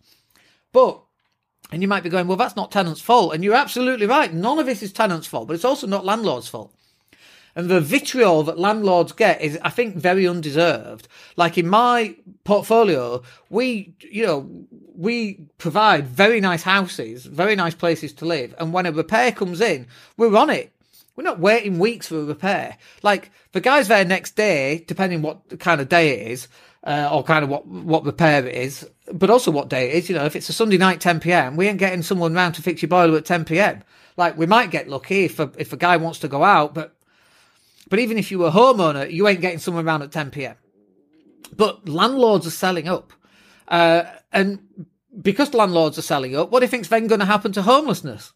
But 0.72 1.02
and 1.72 1.82
you 1.82 1.88
might 1.88 2.02
be 2.02 2.10
going 2.10 2.26
well 2.26 2.36
that's 2.36 2.56
not 2.56 2.72
tenants 2.72 3.00
fault 3.00 3.34
and 3.34 3.44
you're 3.44 3.54
absolutely 3.54 4.06
right 4.06 4.32
none 4.32 4.58
of 4.58 4.66
this 4.66 4.82
is 4.82 4.92
tenants 4.92 5.26
fault 5.26 5.48
but 5.48 5.54
it's 5.54 5.64
also 5.64 5.86
not 5.86 6.04
landlords 6.04 6.48
fault 6.48 6.74
and 7.54 7.68
the 7.68 7.80
vitriol 7.80 8.42
that 8.44 8.58
landlords 8.58 9.12
get 9.12 9.40
is, 9.40 9.58
I 9.62 9.70
think, 9.70 9.96
very 9.96 10.26
undeserved. 10.26 11.08
Like 11.36 11.58
in 11.58 11.68
my 11.68 12.16
portfolio, 12.44 13.22
we, 13.48 13.94
you 14.00 14.26
know, 14.26 14.66
we 14.94 15.46
provide 15.58 16.06
very 16.06 16.40
nice 16.40 16.62
houses, 16.62 17.26
very 17.26 17.56
nice 17.56 17.74
places 17.74 18.12
to 18.14 18.24
live. 18.24 18.54
And 18.58 18.72
when 18.72 18.86
a 18.86 18.92
repair 18.92 19.32
comes 19.32 19.60
in, 19.60 19.86
we're 20.16 20.36
on 20.36 20.50
it. 20.50 20.72
We're 21.16 21.24
not 21.24 21.40
waiting 21.40 21.78
weeks 21.78 22.08
for 22.08 22.20
a 22.20 22.24
repair. 22.24 22.76
Like 23.02 23.30
the 23.52 23.60
guy's 23.60 23.88
there 23.88 24.04
next 24.04 24.36
day, 24.36 24.84
depending 24.86 25.22
what 25.22 25.58
kind 25.58 25.80
of 25.80 25.88
day 25.88 26.20
it 26.20 26.30
is, 26.30 26.48
uh, 26.84 27.10
or 27.12 27.24
kind 27.24 27.44
of 27.44 27.50
what, 27.50 27.66
what 27.66 28.04
repair 28.04 28.46
it 28.46 28.54
is, 28.54 28.88
but 29.12 29.28
also 29.28 29.50
what 29.50 29.68
day 29.68 29.90
it 29.90 29.96
is. 29.96 30.08
You 30.08 30.14
know, 30.14 30.24
if 30.24 30.36
it's 30.36 30.48
a 30.48 30.52
Sunday 30.54 30.78
night, 30.78 31.00
10 31.00 31.20
p.m., 31.20 31.56
we 31.56 31.66
ain't 31.66 31.78
getting 31.78 32.02
someone 32.02 32.32
round 32.32 32.54
to 32.54 32.62
fix 32.62 32.80
your 32.80 32.88
boiler 32.88 33.18
at 33.18 33.24
10 33.24 33.44
p.m. 33.44 33.82
Like 34.16 34.38
we 34.38 34.46
might 34.46 34.70
get 34.70 34.88
lucky 34.88 35.24
if 35.24 35.38
a, 35.38 35.50
if 35.58 35.72
a 35.72 35.76
guy 35.76 35.96
wants 35.96 36.20
to 36.20 36.28
go 36.28 36.44
out, 36.44 36.74
but 36.74 36.94
but 37.90 37.98
even 37.98 38.16
if 38.16 38.30
you 38.30 38.38
were 38.38 38.46
a 38.46 38.52
homeowner, 38.52 39.12
you 39.12 39.28
ain't 39.28 39.40
getting 39.40 39.58
someone 39.58 39.86
around 39.86 40.02
at 40.02 40.12
10 40.12 40.30
p.m. 40.30 40.54
But 41.56 41.88
landlords 41.88 42.46
are 42.46 42.50
selling 42.50 42.88
up. 42.88 43.12
Uh, 43.68 44.04
and 44.32 44.60
because 45.20 45.52
landlords 45.52 45.98
are 45.98 46.02
selling 46.02 46.36
up, 46.36 46.50
what 46.50 46.60
do 46.60 46.64
you 46.64 46.70
think's 46.70 46.88
then 46.88 47.08
going 47.08 47.18
to 47.20 47.26
happen 47.26 47.52
to 47.52 47.62
homelessness? 47.62 48.32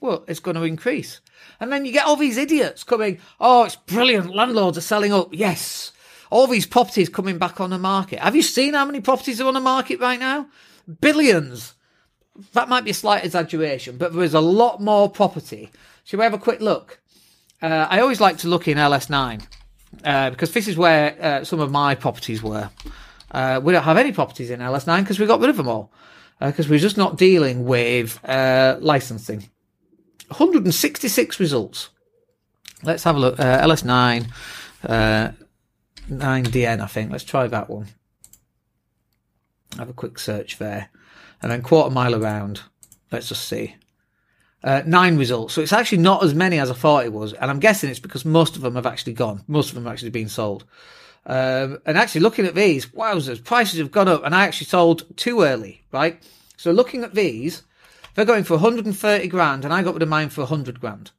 Well, 0.00 0.24
it's 0.26 0.40
going 0.40 0.56
to 0.56 0.64
increase. 0.64 1.20
And 1.60 1.72
then 1.72 1.86
you 1.86 1.92
get 1.92 2.04
all 2.04 2.16
these 2.16 2.36
idiots 2.36 2.82
coming, 2.84 3.18
oh, 3.40 3.64
it's 3.64 3.76
brilliant. 3.76 4.34
Landlords 4.34 4.76
are 4.76 4.82
selling 4.82 5.12
up. 5.12 5.28
Yes. 5.32 5.92
All 6.30 6.48
these 6.48 6.66
properties 6.66 7.08
coming 7.08 7.38
back 7.38 7.60
on 7.60 7.70
the 7.70 7.78
market. 7.78 8.18
Have 8.18 8.36
you 8.36 8.42
seen 8.42 8.74
how 8.74 8.84
many 8.84 9.00
properties 9.00 9.40
are 9.40 9.46
on 9.46 9.54
the 9.54 9.60
market 9.60 10.00
right 10.00 10.18
now? 10.18 10.48
Billions. 11.00 11.74
That 12.52 12.68
might 12.68 12.84
be 12.84 12.90
a 12.90 12.94
slight 12.94 13.24
exaggeration, 13.24 13.96
but 13.96 14.12
there 14.12 14.24
is 14.24 14.34
a 14.34 14.40
lot 14.40 14.82
more 14.82 15.08
property. 15.08 15.70
Shall 16.04 16.18
we 16.18 16.24
have 16.24 16.34
a 16.34 16.38
quick 16.38 16.60
look? 16.60 17.00
Uh, 17.62 17.86
I 17.88 18.00
always 18.00 18.20
like 18.20 18.38
to 18.38 18.48
look 18.48 18.68
in 18.68 18.76
LS9 18.76 19.46
uh, 20.04 20.30
because 20.30 20.52
this 20.52 20.68
is 20.68 20.76
where 20.76 21.16
uh, 21.20 21.44
some 21.44 21.60
of 21.60 21.70
my 21.70 21.94
properties 21.94 22.42
were. 22.42 22.70
Uh, 23.30 23.60
we 23.62 23.72
don't 23.72 23.82
have 23.82 23.96
any 23.96 24.12
properties 24.12 24.50
in 24.50 24.60
LS9 24.60 25.00
because 25.00 25.18
we 25.18 25.26
got 25.26 25.40
rid 25.40 25.50
of 25.50 25.56
them 25.56 25.68
all 25.68 25.90
because 26.38 26.66
uh, 26.66 26.70
we're 26.70 26.78
just 26.78 26.96
not 26.96 27.16
dealing 27.16 27.64
with 27.64 28.22
uh, 28.24 28.76
licensing. 28.80 29.48
166 30.28 31.40
results. 31.40 31.88
Let's 32.82 33.04
have 33.04 33.16
a 33.16 33.18
look. 33.18 33.36
LS9, 33.36 34.26
9DN, 34.82 36.80
I 36.80 36.86
think. 36.86 37.10
Let's 37.10 37.24
try 37.24 37.46
that 37.46 37.70
one. 37.70 37.86
Have 39.78 39.88
a 39.88 39.94
quick 39.94 40.18
search 40.18 40.58
there. 40.58 40.90
And 41.40 41.50
then 41.50 41.62
quarter 41.62 41.90
mile 41.90 42.14
around. 42.14 42.62
Let's 43.10 43.28
just 43.28 43.48
see 43.48 43.76
uh, 44.66 44.82
nine 44.84 45.16
results. 45.16 45.54
So 45.54 45.62
it's 45.62 45.72
actually 45.72 45.98
not 45.98 46.24
as 46.24 46.34
many 46.34 46.58
as 46.58 46.70
I 46.70 46.74
thought 46.74 47.04
it 47.04 47.12
was. 47.12 47.32
And 47.32 47.50
I'm 47.50 47.60
guessing 47.60 47.88
it's 47.88 48.00
because 48.00 48.24
most 48.24 48.56
of 48.56 48.62
them 48.62 48.74
have 48.74 48.84
actually 48.84 49.12
gone. 49.12 49.44
Most 49.46 49.68
of 49.68 49.76
them 49.76 49.84
have 49.84 49.92
actually 49.92 50.10
been 50.10 50.28
sold. 50.28 50.64
Um, 51.24 51.78
and 51.86 51.96
actually 51.96 52.22
looking 52.22 52.46
at 52.46 52.56
these, 52.56 52.86
wowzers, 52.86 53.42
prices 53.42 53.78
have 53.78 53.92
gone 53.92 54.08
up 54.08 54.24
and 54.24 54.34
I 54.34 54.44
actually 54.44 54.66
sold 54.66 55.16
too 55.16 55.42
early, 55.42 55.84
right? 55.92 56.20
So 56.56 56.72
looking 56.72 57.04
at 57.04 57.14
these, 57.14 57.62
they're 58.14 58.24
going 58.24 58.44
for 58.44 58.54
130 58.54 59.28
grand 59.28 59.64
and 59.64 59.72
I 59.72 59.82
got 59.82 59.94
rid 59.94 60.02
of 60.02 60.08
mine 60.08 60.30
for 60.30 60.40
100 60.42 60.80
grand. 60.80 61.12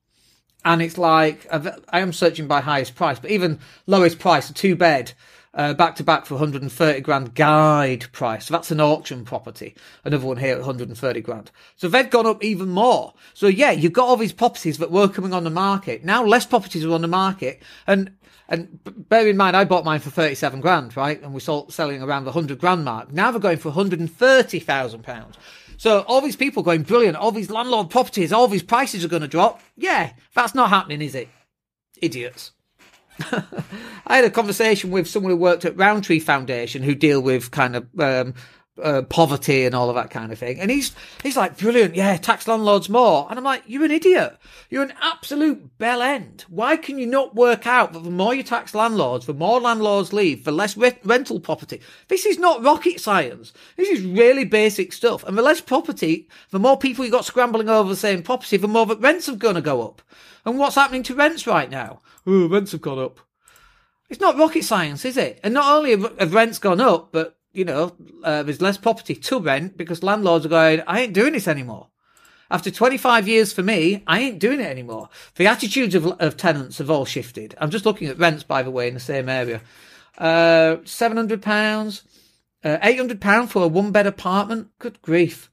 And 0.66 0.82
it's 0.82 0.98
like, 0.98 1.48
I 1.50 2.00
am 2.02 2.12
searching 2.12 2.48
by 2.48 2.60
highest 2.60 2.96
price, 2.96 3.20
but 3.20 3.32
even 3.32 3.60
lowest 3.86 4.20
price, 4.20 4.50
a 4.50 4.54
two 4.54 4.76
bed, 4.76 5.14
uh, 5.58 5.74
back 5.74 5.96
to 5.96 6.04
back 6.04 6.26
for 6.26 6.36
130 6.36 7.02
grand 7.02 7.34
guide 7.34 8.06
price. 8.12 8.46
So 8.46 8.54
that's 8.54 8.70
an 8.70 8.80
auction 8.80 9.26
property. 9.26 9.76
Another 10.06 10.26
one 10.26 10.38
here 10.38 10.54
at 10.54 10.60
130 10.60 11.22
grand. 11.22 11.52
So 11.76 11.88
they've 11.90 12.10
gone 12.10 12.28
up 12.28 12.44
even 12.44 12.70
more. 12.70 13.16
So 13.34 13.48
yeah, 13.48 13.72
you've 13.72 13.94
got 13.94 14.08
all 14.08 14.18
these 14.18 14.32
properties 14.32 14.78
that 14.78 14.92
were 14.92 15.08
coming 15.08 15.34
on 15.34 15.44
the 15.44 15.50
market. 15.50 16.06
Now 16.06 16.24
less 16.24 16.46
properties 16.46 16.86
are 16.86 16.92
on 16.92 17.02
the 17.02 17.08
market. 17.08 17.64
And, 17.88 18.16
and 18.48 18.80
bear 19.10 19.28
in 19.28 19.36
mind, 19.36 19.58
I 19.58 19.66
bought 19.66 19.84
mine 19.84 20.00
for 20.00 20.12
37 20.12 20.62
grand, 20.62 20.96
right? 20.96 21.22
And 21.22 21.34
we 21.34 21.40
sold 21.40 21.74
selling 21.74 22.04
around 22.04 22.26
the 22.26 22.32
100 22.32 22.60
grand 22.60 22.86
mark. 22.86 23.12
Now 23.12 23.32
they're 23.32 23.40
going 23.40 23.58
for 23.58 23.70
130,000 23.70 25.04
pounds. 25.04 25.36
So 25.78 26.02
all 26.02 26.22
these 26.22 26.36
people 26.36 26.62
going 26.62 26.84
brilliant, 26.84 27.18
all 27.18 27.32
these 27.32 27.50
landlord 27.50 27.90
properties, 27.90 28.32
all 28.32 28.48
these 28.48 28.64
prices 28.64 29.04
are 29.04 29.10
going 29.10 29.22
to 29.24 29.28
drop. 29.28 29.62
Yeah, 29.76 30.12
that's 30.36 30.54
not 30.54 30.70
happening, 30.70 31.02
is 31.02 31.16
it? 31.16 31.30
Idiots. 32.00 32.52
I 34.08 34.18
had 34.18 34.26
a 34.26 34.30
conversation 34.30 34.92
with 34.92 35.08
someone 35.08 35.32
who 35.32 35.38
worked 35.38 35.66
at 35.66 35.76
Rowntree 35.78 36.20
Foundation 36.20 36.84
who 36.84 36.96
deal 36.96 37.22
with 37.22 37.52
kind 37.52 37.76
of 37.76 38.00
um, 38.00 38.34
uh, 38.82 39.02
poverty 39.04 39.66
and 39.66 39.74
all 39.76 39.90
of 39.90 39.96
that 39.96 40.10
kind 40.10 40.32
of 40.32 40.40
thing. 40.40 40.60
And 40.60 40.70
he's 40.72 40.96
he's 41.24 41.38
like, 41.38 41.58
brilliant, 41.58 41.96
yeah, 41.96 42.18
tax 42.18 42.48
landlords 42.48 42.90
more. 42.90 43.28
And 43.30 43.38
I'm 43.38 43.44
like, 43.46 43.64
you're 43.66 43.86
an 43.86 43.92
idiot. 43.92 44.38
You're 44.70 44.84
an 44.84 44.94
absolute 45.02 45.78
bell 45.78 46.02
end. 46.02 46.46
Why 46.50 46.78
can 46.78 46.98
you 46.98 47.06
not 47.06 47.36
work 47.36 47.66
out 47.66 47.94
that 47.94 48.04
the 48.04 48.10
more 48.10 48.36
you 48.36 48.44
tax 48.44 48.76
landlords, 48.76 49.26
the 49.26 49.34
more 49.34 49.60
landlords 49.60 50.14
leave, 50.14 50.44
the 50.44 50.52
less 50.52 50.76
re- 50.78 51.00
rental 51.04 51.40
property? 51.40 51.82
This 52.08 52.26
is 52.26 52.38
not 52.38 52.64
rocket 52.64 53.00
science. 53.00 53.54
This 53.76 53.90
is 53.90 54.04
really 54.04 54.46
basic 54.46 54.94
stuff. 54.94 55.24
And 55.24 55.38
the 55.38 55.42
less 55.42 55.62
property, 55.62 56.28
the 56.52 56.60
more 56.60 56.78
people 56.78 57.06
you 57.06 57.12
got 57.12 57.26
scrambling 57.26 57.70
over 57.70 57.90
the 57.90 57.96
same 57.96 58.24
property, 58.24 58.58
the 58.58 58.68
more 58.68 58.86
that 58.86 59.00
rents 59.00 59.30
are 59.30 59.36
going 59.36 59.56
to 59.56 59.62
go 59.62 59.82
up. 59.82 60.02
And 60.46 60.58
what's 60.58 60.76
happening 60.76 61.04
to 61.04 61.16
rents 61.16 61.48
right 61.48 61.70
now? 61.70 62.02
Oh, 62.26 62.48
rents 62.48 62.72
have 62.74 62.82
gone 62.82 63.00
up. 63.00 63.20
It's 64.10 64.22
not 64.22 64.38
rocket 64.38 64.64
science, 64.64 65.04
is 65.04 65.18
it? 65.18 65.40
And 65.44 65.54
not 65.54 65.76
only 65.76 65.92
have 65.92 66.34
rents 66.34 66.60
gone 66.60 66.80
up, 66.80 67.12
but 67.12 67.37
you 67.58 67.66
know, 67.66 67.96
uh, 68.24 68.44
there's 68.44 68.62
less 68.62 68.78
property 68.78 69.16
to 69.16 69.40
rent 69.40 69.78
because 69.78 70.04
landlords 70.04 70.46
are 70.46 70.50
going, 70.50 70.84
I 70.86 71.02
ain't 71.02 71.14
doing 71.14 71.34
this 71.34 71.48
anymore. 71.48 71.88
After 72.52 72.72
25 72.72 73.28
years 73.28 73.52
for 73.52 73.64
me, 73.64 74.04
I 74.06 74.20
ain't 74.20 74.40
doing 74.40 74.62
it 74.62 74.68
anymore. 74.68 75.10
The 75.36 75.48
attitudes 75.48 75.96
of, 75.96 76.06
of 76.06 76.38
tenants 76.38 76.78
have 76.78 76.90
all 76.90 77.04
shifted. 77.04 77.56
I'm 77.60 77.72
just 77.72 77.86
looking 77.86 78.08
at 78.08 78.20
rents, 78.20 78.44
by 78.44 78.64
the 78.64 78.72
way, 78.72 78.88
in 78.88 78.94
the 78.94 79.00
same 79.00 79.28
area. 79.28 79.62
Uh, 80.18 80.78
£700, 80.84 82.04
uh, 82.64 82.78
£800 82.78 83.50
for 83.50 83.64
a 83.64 83.68
one 83.68 83.92
bed 83.92 84.08
apartment. 84.08 84.70
Good 84.80 85.02
grief. 85.02 85.52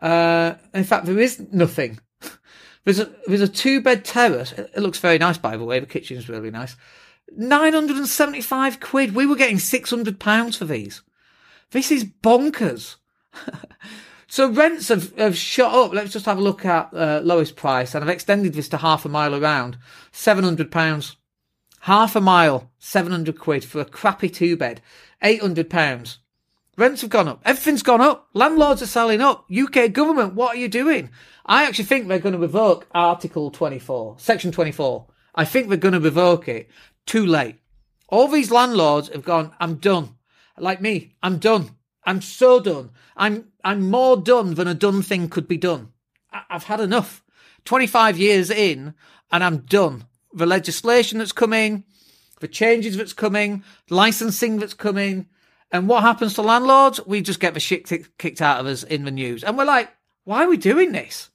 Uh, 0.00 0.54
in 0.72 0.84
fact, 0.84 1.06
there 1.06 1.18
is 1.18 1.40
nothing. 1.52 1.98
there's 2.84 3.00
a, 3.00 3.10
there's 3.26 3.40
a 3.40 3.48
two 3.48 3.80
bed 3.80 4.04
terrace. 4.04 4.52
It 4.52 4.78
looks 4.78 4.98
very 4.98 5.18
nice, 5.18 5.38
by 5.38 5.56
the 5.56 5.64
way. 5.64 5.80
The 5.80 5.86
kitchen's 5.86 6.28
really 6.28 6.50
nice. 6.50 6.76
975 7.36 8.78
quid. 8.78 9.14
We 9.14 9.26
were 9.26 9.36
getting 9.36 9.58
600 9.58 10.20
pounds 10.20 10.56
for 10.58 10.66
these. 10.66 11.02
This 11.70 11.92
is 11.92 12.04
bonkers. 12.04 12.96
so 14.26 14.50
rents 14.50 14.88
have, 14.88 15.16
have 15.16 15.36
shot 15.36 15.72
up. 15.72 15.92
Let's 15.92 16.12
just 16.12 16.26
have 16.26 16.38
a 16.38 16.42
look 16.42 16.64
at 16.64 16.92
uh, 16.92 17.20
lowest 17.22 17.54
price. 17.56 17.94
And 17.94 18.02
I've 18.02 18.10
extended 18.10 18.54
this 18.54 18.68
to 18.70 18.78
half 18.78 19.04
a 19.04 19.08
mile 19.08 19.34
around. 19.34 19.78
£700. 20.12 21.16
Half 21.84 22.16
a 22.16 22.20
mile, 22.20 22.70
700 22.78 23.38
quid 23.38 23.64
for 23.64 23.80
a 23.80 23.84
crappy 23.84 24.28
two 24.28 24.56
bed. 24.56 24.82
£800. 25.22 26.18
Rents 26.76 27.00
have 27.00 27.10
gone 27.10 27.28
up. 27.28 27.40
Everything's 27.44 27.82
gone 27.82 28.00
up. 28.00 28.28
Landlords 28.34 28.82
are 28.82 28.86
selling 28.86 29.20
up. 29.20 29.46
UK 29.50 29.92
government, 29.92 30.34
what 30.34 30.56
are 30.56 30.58
you 30.58 30.68
doing? 30.68 31.10
I 31.46 31.64
actually 31.64 31.84
think 31.84 32.08
they're 32.08 32.18
going 32.18 32.34
to 32.34 32.38
revoke 32.38 32.86
Article 32.92 33.50
24, 33.50 34.16
Section 34.18 34.52
24. 34.52 35.06
I 35.34 35.44
think 35.44 35.68
they're 35.68 35.76
going 35.78 35.94
to 35.94 36.00
revoke 36.00 36.48
it. 36.48 36.68
Too 37.06 37.24
late. 37.24 37.56
All 38.08 38.28
these 38.28 38.50
landlords 38.50 39.08
have 39.08 39.24
gone, 39.24 39.52
I'm 39.60 39.76
done 39.76 40.16
like 40.62 40.80
me, 40.80 41.14
I'm 41.22 41.38
done. 41.38 41.70
I'm 42.04 42.20
so 42.22 42.60
done. 42.60 42.90
I'm 43.16 43.48
I'm 43.62 43.90
more 43.90 44.16
done 44.16 44.54
than 44.54 44.68
a 44.68 44.74
done 44.74 45.02
thing 45.02 45.28
could 45.28 45.46
be 45.46 45.56
done. 45.56 45.92
I, 46.32 46.42
I've 46.50 46.64
had 46.64 46.80
enough. 46.80 47.22
25 47.66 48.18
years 48.18 48.50
in, 48.50 48.94
and 49.30 49.44
I'm 49.44 49.58
done. 49.58 50.06
The 50.32 50.46
legislation 50.46 51.18
that's 51.18 51.32
coming, 51.32 51.84
the 52.40 52.48
changes 52.48 52.96
that's 52.96 53.12
coming, 53.12 53.62
licensing 53.90 54.58
that's 54.58 54.74
coming, 54.74 55.26
and 55.70 55.88
what 55.88 56.02
happens 56.02 56.34
to 56.34 56.42
landlords? 56.42 57.04
We 57.06 57.20
just 57.20 57.40
get 57.40 57.54
the 57.54 57.60
shit 57.60 57.86
t- 57.86 58.04
kicked 58.18 58.40
out 58.40 58.60
of 58.60 58.66
us 58.66 58.82
in 58.82 59.04
the 59.04 59.10
news, 59.10 59.44
and 59.44 59.58
we're 59.58 59.64
like, 59.64 59.90
why 60.24 60.44
are 60.44 60.48
we 60.48 60.56
doing 60.56 60.92
this? 60.92 61.30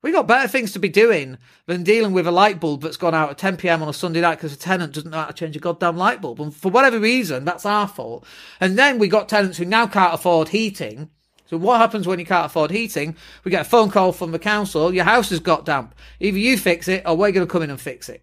We 0.00 0.12
got 0.12 0.28
better 0.28 0.46
things 0.46 0.72
to 0.72 0.78
be 0.78 0.88
doing 0.88 1.38
than 1.66 1.82
dealing 1.82 2.12
with 2.12 2.26
a 2.26 2.32
light 2.32 2.60
bulb 2.60 2.82
that's 2.82 2.96
gone 2.96 3.14
out 3.14 3.30
at 3.30 3.38
10 3.38 3.56
p.m. 3.56 3.82
on 3.82 3.88
a 3.88 3.92
Sunday 3.92 4.20
night 4.20 4.36
because 4.36 4.52
a 4.52 4.56
tenant 4.56 4.92
doesn't 4.92 5.10
know 5.10 5.18
how 5.18 5.26
to 5.26 5.32
change 5.32 5.56
a 5.56 5.60
goddamn 5.60 5.96
light 5.96 6.22
bulb. 6.22 6.40
And 6.40 6.54
for 6.54 6.70
whatever 6.70 7.00
reason, 7.00 7.44
that's 7.44 7.66
our 7.66 7.88
fault. 7.88 8.24
And 8.60 8.78
then 8.78 8.98
we 8.98 9.08
got 9.08 9.28
tenants 9.28 9.58
who 9.58 9.64
now 9.64 9.88
can't 9.88 10.14
afford 10.14 10.50
heating. 10.50 11.10
So 11.46 11.56
what 11.56 11.80
happens 11.80 12.06
when 12.06 12.20
you 12.20 12.26
can't 12.26 12.46
afford 12.46 12.70
heating? 12.70 13.16
We 13.42 13.50
get 13.50 13.62
a 13.66 13.68
phone 13.68 13.90
call 13.90 14.12
from 14.12 14.30
the 14.30 14.38
council. 14.38 14.94
Your 14.94 15.04
house 15.04 15.30
has 15.30 15.40
got 15.40 15.64
damp. 15.64 15.94
Either 16.20 16.38
you 16.38 16.56
fix 16.58 16.86
it 16.86 17.02
or 17.04 17.16
we're 17.16 17.32
going 17.32 17.46
to 17.46 17.50
come 17.50 17.62
in 17.62 17.70
and 17.70 17.80
fix 17.80 18.08
it. 18.08 18.22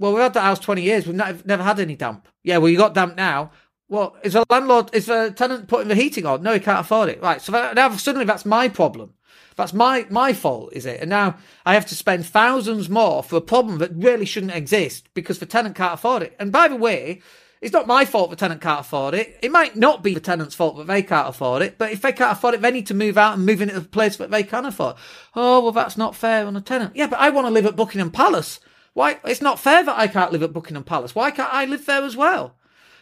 Well, 0.00 0.14
we've 0.14 0.22
had 0.22 0.34
that 0.34 0.40
house 0.40 0.58
20 0.58 0.82
years. 0.82 1.06
We've 1.06 1.14
not, 1.14 1.46
never 1.46 1.62
had 1.62 1.78
any 1.78 1.94
damp. 1.94 2.26
Yeah, 2.42 2.56
well, 2.56 2.70
you 2.70 2.76
got 2.76 2.94
damp 2.94 3.16
now. 3.16 3.52
Well, 3.88 4.16
is 4.24 4.32
the 4.32 4.44
landlord, 4.48 4.88
is 4.94 5.06
the 5.06 5.32
tenant 5.36 5.68
putting 5.68 5.88
the 5.88 5.94
heating 5.94 6.26
on? 6.26 6.42
No, 6.42 6.54
he 6.54 6.60
can't 6.60 6.80
afford 6.80 7.10
it. 7.10 7.22
Right. 7.22 7.40
So 7.40 7.52
now 7.52 7.94
suddenly 7.96 8.24
that's 8.24 8.46
my 8.46 8.68
problem. 8.68 9.12
That's 9.56 9.72
my 9.72 10.06
my 10.10 10.32
fault, 10.32 10.72
is 10.72 10.86
it? 10.86 11.00
And 11.00 11.10
now 11.10 11.36
I 11.64 11.74
have 11.74 11.86
to 11.86 11.94
spend 11.94 12.26
thousands 12.26 12.88
more 12.88 13.22
for 13.22 13.36
a 13.36 13.40
problem 13.40 13.78
that 13.78 13.94
really 13.94 14.24
shouldn't 14.24 14.54
exist 14.54 15.08
because 15.14 15.38
the 15.38 15.46
tenant 15.46 15.76
can't 15.76 15.94
afford 15.94 16.22
it. 16.22 16.34
And 16.38 16.52
by 16.52 16.68
the 16.68 16.76
way, 16.76 17.22
it's 17.62 17.72
not 17.72 17.86
my 17.86 18.04
fault 18.04 18.30
the 18.30 18.36
tenant 18.36 18.60
can't 18.60 18.80
afford 18.80 19.14
it. 19.14 19.38
It 19.40 19.52
might 19.52 19.76
not 19.76 20.02
be 20.02 20.14
the 20.14 20.20
tenant's 20.20 20.56
fault 20.56 20.76
that 20.78 20.88
they 20.88 21.02
can't 21.02 21.28
afford 21.28 21.62
it, 21.62 21.78
but 21.78 21.92
if 21.92 22.02
they 22.02 22.12
can't 22.12 22.32
afford 22.32 22.54
it, 22.54 22.60
they 22.60 22.72
need 22.72 22.88
to 22.88 22.94
move 22.94 23.16
out 23.16 23.36
and 23.36 23.46
move 23.46 23.62
into 23.62 23.76
a 23.76 23.82
place 23.82 24.16
that 24.16 24.32
they 24.32 24.42
can 24.42 24.64
afford. 24.64 24.96
Oh, 25.36 25.60
well, 25.60 25.72
that's 25.72 25.96
not 25.96 26.16
fair 26.16 26.44
on 26.44 26.56
a 26.56 26.60
tenant. 26.60 26.96
Yeah, 26.96 27.06
but 27.06 27.20
I 27.20 27.30
want 27.30 27.46
to 27.46 27.52
live 27.52 27.66
at 27.66 27.76
Buckingham 27.76 28.10
Palace. 28.10 28.58
Why? 28.94 29.20
It's 29.24 29.40
not 29.40 29.60
fair 29.60 29.84
that 29.84 29.98
I 29.98 30.08
can't 30.08 30.32
live 30.32 30.42
at 30.42 30.52
Buckingham 30.52 30.84
Palace. 30.84 31.14
Why 31.14 31.30
can't 31.30 31.54
I 31.54 31.64
live 31.64 31.86
there 31.86 32.02
as 32.02 32.16
well? 32.16 32.56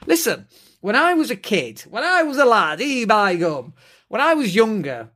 Listen, 0.06 0.46
when 0.80 0.94
I 0.94 1.14
was 1.14 1.30
a 1.30 1.36
kid, 1.36 1.80
when 1.88 2.04
I 2.04 2.22
was 2.22 2.36
a 2.36 2.44
lad, 2.44 2.80
e 2.80 3.06
by 3.06 3.36
gum, 3.36 3.72
when 4.08 4.20
I 4.20 4.34
was 4.34 4.54
younger, 4.54 5.10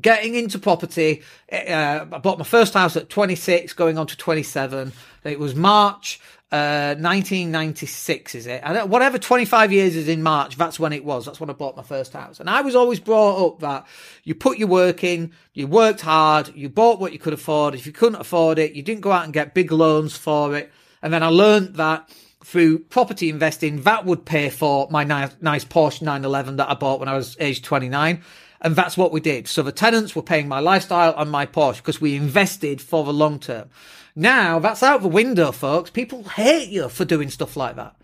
getting 0.00 0.34
into 0.34 0.58
property. 0.58 1.22
Uh, 1.50 2.06
I 2.12 2.18
bought 2.18 2.38
my 2.38 2.44
first 2.44 2.74
house 2.74 2.96
at 2.96 3.08
26, 3.08 3.72
going 3.72 3.98
on 3.98 4.06
to 4.06 4.16
27. 4.16 4.92
It 5.24 5.38
was 5.38 5.54
March 5.54 6.20
uh, 6.52 6.94
1996, 6.98 8.34
is 8.34 8.46
it? 8.46 8.60
And 8.64 8.88
whatever 8.90 9.18
25 9.18 9.72
years 9.72 9.96
is 9.96 10.08
in 10.08 10.22
March, 10.22 10.56
that's 10.56 10.78
when 10.78 10.92
it 10.92 11.04
was. 11.04 11.26
That's 11.26 11.40
when 11.40 11.50
I 11.50 11.54
bought 11.54 11.76
my 11.76 11.82
first 11.82 12.12
house. 12.12 12.38
And 12.38 12.48
I 12.48 12.60
was 12.60 12.76
always 12.76 13.00
brought 13.00 13.44
up 13.44 13.60
that 13.60 13.86
you 14.22 14.34
put 14.34 14.58
your 14.58 14.68
work 14.68 15.02
in, 15.02 15.32
you 15.54 15.66
worked 15.66 16.02
hard, 16.02 16.54
you 16.54 16.68
bought 16.68 17.00
what 17.00 17.12
you 17.12 17.18
could 17.18 17.32
afford. 17.32 17.74
If 17.74 17.86
you 17.86 17.92
couldn't 17.92 18.20
afford 18.20 18.58
it, 18.58 18.74
you 18.74 18.82
didn't 18.82 19.00
go 19.00 19.12
out 19.12 19.24
and 19.24 19.32
get 19.32 19.54
big 19.54 19.72
loans 19.72 20.16
for 20.16 20.54
it. 20.54 20.72
And 21.02 21.12
then 21.12 21.22
I 21.22 21.28
learned 21.28 21.74
that 21.76 22.08
through 22.44 22.78
property 22.78 23.28
investing, 23.28 23.82
that 23.82 24.04
would 24.04 24.24
pay 24.24 24.50
for 24.50 24.86
my 24.88 25.02
nice, 25.02 25.34
nice 25.40 25.64
Porsche 25.64 26.02
911 26.02 26.56
that 26.56 26.70
I 26.70 26.74
bought 26.74 27.00
when 27.00 27.08
I 27.08 27.16
was 27.16 27.36
age 27.40 27.60
29. 27.60 28.22
And 28.66 28.74
that's 28.74 28.96
what 28.96 29.12
we 29.12 29.20
did. 29.20 29.46
So 29.46 29.62
the 29.62 29.70
tenants 29.70 30.16
were 30.16 30.22
paying 30.22 30.48
my 30.48 30.58
lifestyle 30.58 31.14
and 31.16 31.30
my 31.30 31.46
Porsche 31.46 31.76
because 31.76 32.00
we 32.00 32.16
invested 32.16 32.82
for 32.82 33.04
the 33.04 33.12
long 33.12 33.38
term. 33.38 33.70
Now 34.16 34.58
that's 34.58 34.82
out 34.82 35.02
the 35.02 35.08
window, 35.08 35.52
folks. 35.52 35.90
People 35.90 36.24
hate 36.24 36.68
you 36.70 36.88
for 36.88 37.04
doing 37.04 37.30
stuff 37.30 37.56
like 37.56 37.76
that. 37.76 37.94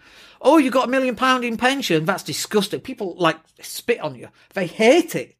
Oh, 0.40 0.58
you 0.58 0.70
got 0.70 0.86
a 0.86 0.90
million 0.90 1.16
pound 1.16 1.44
in 1.44 1.56
pension. 1.56 2.04
That's 2.04 2.22
disgusting. 2.22 2.78
People 2.78 3.16
like 3.18 3.38
spit 3.60 3.98
on 3.98 4.14
you. 4.14 4.28
They 4.54 4.68
hate 4.68 5.16
it. 5.16 5.34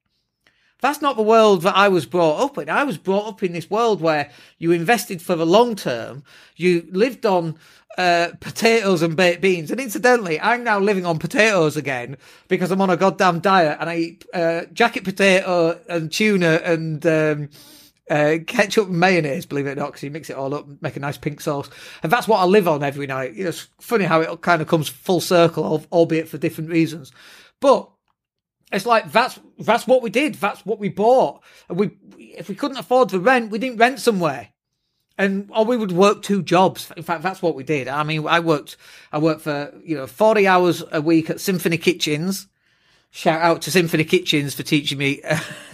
That's 0.82 1.00
not 1.00 1.16
the 1.16 1.22
world 1.22 1.62
that 1.62 1.76
I 1.76 1.88
was 1.88 2.06
brought 2.06 2.40
up 2.40 2.58
in. 2.58 2.68
I 2.68 2.82
was 2.82 2.98
brought 2.98 3.28
up 3.28 3.42
in 3.44 3.52
this 3.52 3.70
world 3.70 4.00
where 4.00 4.30
you 4.58 4.72
invested 4.72 5.22
for 5.22 5.36
the 5.36 5.46
long 5.46 5.76
term. 5.76 6.24
You 6.56 6.88
lived 6.90 7.24
on 7.24 7.56
uh, 7.96 8.30
potatoes 8.40 9.00
and 9.00 9.16
baked 9.16 9.40
beans. 9.40 9.70
And 9.70 9.80
incidentally, 9.80 10.40
I'm 10.40 10.64
now 10.64 10.80
living 10.80 11.06
on 11.06 11.20
potatoes 11.20 11.76
again 11.76 12.16
because 12.48 12.72
I'm 12.72 12.80
on 12.80 12.90
a 12.90 12.96
goddamn 12.96 13.38
diet 13.38 13.78
and 13.80 13.88
I 13.88 13.96
eat 13.96 14.26
uh, 14.34 14.64
jacket 14.73 15.04
potato 15.04 15.78
and 15.88 16.10
tuna 16.10 16.60
and 16.64 17.06
um, 17.06 17.49
uh, 18.10 18.38
ketchup 18.45 18.88
and 18.88 18.99
mayonnaise, 18.99 19.47
believe 19.47 19.68
it 19.68 19.73
or 19.73 19.76
not, 19.76 19.86
because 19.86 20.02
you 20.02 20.10
mix 20.10 20.30
it 20.30 20.36
all 20.36 20.52
up 20.52 20.66
make 20.80 20.97
a 20.97 21.00
nice 21.00 21.16
pink 21.16 21.40
sauce. 21.40 21.71
And 22.02 22.10
that's 22.10 22.26
what 22.26 22.40
I 22.40 22.45
live 22.45 22.66
on 22.66 22.82
every 22.82 23.06
night. 23.06 23.34
You 23.34 23.45
know, 23.45 23.50
it's 23.50 23.68
funny 23.78 24.04
how 24.04 24.21
it 24.21 24.40
kind 24.40 24.60
of 24.60 24.66
comes 24.66 24.88
full 24.88 25.21
circle, 25.21 25.86
albeit 25.92 26.28
for 26.28 26.38
different 26.38 26.71
reasons. 26.71 27.12
But 27.60 27.88
it's 28.73 28.87
like 28.87 29.13
that's 29.13 29.39
that's 29.58 29.87
what 29.87 30.02
we 30.02 30.11
did. 30.11 30.35
That's 30.37 30.65
what 30.65 30.78
we 30.78 30.89
bought. 30.89 31.43
And 31.69 31.78
we 31.78 31.91
if 32.19 32.49
we 32.49 32.54
couldn't 32.54 32.78
afford 32.78 33.11
the 33.11 33.21
rent, 33.21 33.50
we 33.50 33.58
didn't 33.58 33.78
rent 33.78 34.00
somewhere 34.00 34.49
and 35.19 35.50
or 35.54 35.65
we 35.65 35.76
would 35.76 35.93
work 35.93 36.23
two 36.23 36.43
jobs. 36.43 36.91
In 36.97 37.02
fact, 37.02 37.23
that's 37.23 37.43
what 37.43 37.54
we 37.54 37.65
did. 37.65 37.89
I 37.89 38.02
mean, 38.02 38.26
I 38.26 38.41
worked, 38.41 38.76
I 39.13 39.19
worked 39.19 39.43
for 39.43 39.73
you 39.85 39.97
know 39.97 40.06
forty 40.06 40.47
hours 40.47 40.82
a 40.91 41.00
week 41.00 41.30
at 41.30 41.41
Symphony 41.41 41.78
Kitchens. 41.78 42.49
Shout 43.11 43.43
out 43.43 43.63
to 43.63 43.71
Symphony 43.71 44.04
Kitchens 44.04 44.54
for 44.54 44.63
teaching 44.63 44.97
me 44.97 45.21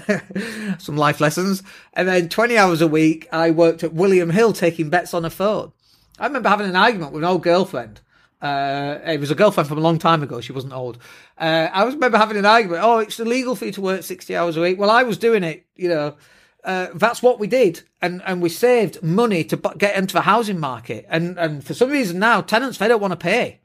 some 0.78 0.96
life 0.96 1.20
lessons. 1.20 1.62
And 1.92 2.08
then 2.08 2.28
twenty 2.28 2.58
hours 2.58 2.80
a 2.80 2.88
week, 2.88 3.28
I 3.32 3.50
worked 3.50 3.84
at 3.84 3.94
William 3.94 4.30
Hill 4.30 4.52
taking 4.52 4.90
bets 4.90 5.14
on 5.14 5.24
a 5.24 5.30
phone. 5.30 5.72
I 6.18 6.26
remember 6.26 6.48
having 6.48 6.68
an 6.68 6.76
argument 6.76 7.12
with 7.12 7.22
an 7.22 7.30
old 7.30 7.42
girlfriend. 7.42 8.00
Uh, 8.40 8.98
it 9.04 9.18
was 9.18 9.30
a 9.30 9.34
girlfriend 9.34 9.68
from 9.68 9.78
a 9.78 9.82
long 9.82 9.98
time 9.98 10.22
ago. 10.22 10.40
She 10.40 10.52
wasn't 10.52 10.72
old. 10.72 10.98
Uh, 11.36 11.68
I 11.72 11.84
remember 11.84 12.18
having 12.18 12.36
an 12.36 12.46
argument. 12.46 12.82
Oh, 12.84 12.98
it's 12.98 13.18
illegal 13.18 13.56
for 13.56 13.66
you 13.66 13.72
to 13.72 13.80
work 13.80 14.02
60 14.02 14.36
hours 14.36 14.56
a 14.56 14.60
week. 14.60 14.78
Well, 14.78 14.90
I 14.90 15.02
was 15.02 15.18
doing 15.18 15.42
it, 15.42 15.66
you 15.74 15.88
know, 15.88 16.16
uh, 16.64 16.88
that's 16.94 17.22
what 17.22 17.38
we 17.38 17.46
did, 17.46 17.82
and 18.02 18.20
and 18.26 18.42
we 18.42 18.48
saved 18.48 19.02
money 19.02 19.44
to 19.44 19.56
get 19.78 19.96
into 19.96 20.12
the 20.12 20.22
housing 20.22 20.58
market. 20.58 21.06
And 21.08 21.38
and 21.38 21.64
for 21.64 21.72
some 21.72 21.90
reason 21.90 22.18
now, 22.18 22.40
tenants 22.40 22.78
they 22.78 22.88
don't 22.88 23.00
want 23.00 23.12
to 23.12 23.16
pay. 23.16 23.60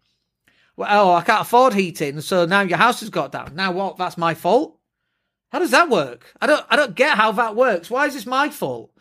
Well, 0.76 1.10
oh, 1.10 1.14
I 1.14 1.22
can't 1.22 1.42
afford 1.42 1.74
heating, 1.74 2.22
so 2.22 2.46
now 2.46 2.62
your 2.62 2.78
house 2.78 3.00
has 3.02 3.10
got 3.10 3.32
down. 3.32 3.56
Now 3.56 3.72
what? 3.72 3.98
That's 3.98 4.18
my 4.18 4.34
fault. 4.34 4.80
How 5.52 5.60
does 5.60 5.72
that 5.72 5.90
work? 5.90 6.34
I 6.40 6.48
don't 6.48 6.66
I 6.70 6.76
don't 6.76 6.96
get 6.96 7.18
how 7.18 7.32
that 7.34 7.56
works. 7.56 7.90
Why 7.90 8.06
is 8.06 8.14
this 8.14 8.26
my 8.26 8.50
fault? 8.50 8.92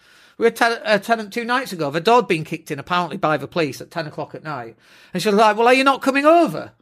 We 0.43 0.47
had 0.47 0.61
a 0.61 0.95
uh, 0.95 0.99
tenant 0.99 1.33
two 1.33 1.45
nights 1.45 1.73
ago. 1.73 1.89
The 1.93 2.01
door 2.01 2.17
had 2.17 2.27
been 2.27 2.43
kicked 2.43 2.73
in 2.73 2.81
apparently 2.81 3.17
by 3.17 3.37
the 3.37 3.47
police 3.47 3.81
at 3.81 3.93
ten 3.93 4.09
o'clock 4.09 4.35
at 4.35 4.43
night, 4.43 4.77
and 5.15 5.23
she 5.23 5.29
was 5.29 5.39
like, 5.39 5.57
"Well, 5.57 5.69
are 5.69 5.73
you 5.73 5.85
not 5.85 6.03
coming 6.03 6.27
over?" 6.27 6.73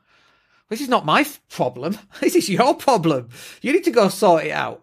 This 0.71 0.81
is 0.81 0.89
not 0.89 1.05
my 1.05 1.27
problem. 1.51 1.99
This 2.21 2.37
is 2.37 2.49
your 2.49 2.75
problem. 2.75 3.29
You 3.61 3.75
need 3.75 3.85
to 3.85 3.91
go 3.91 4.09
sort 4.09 4.47
it 4.47 4.53
out. 4.53 4.83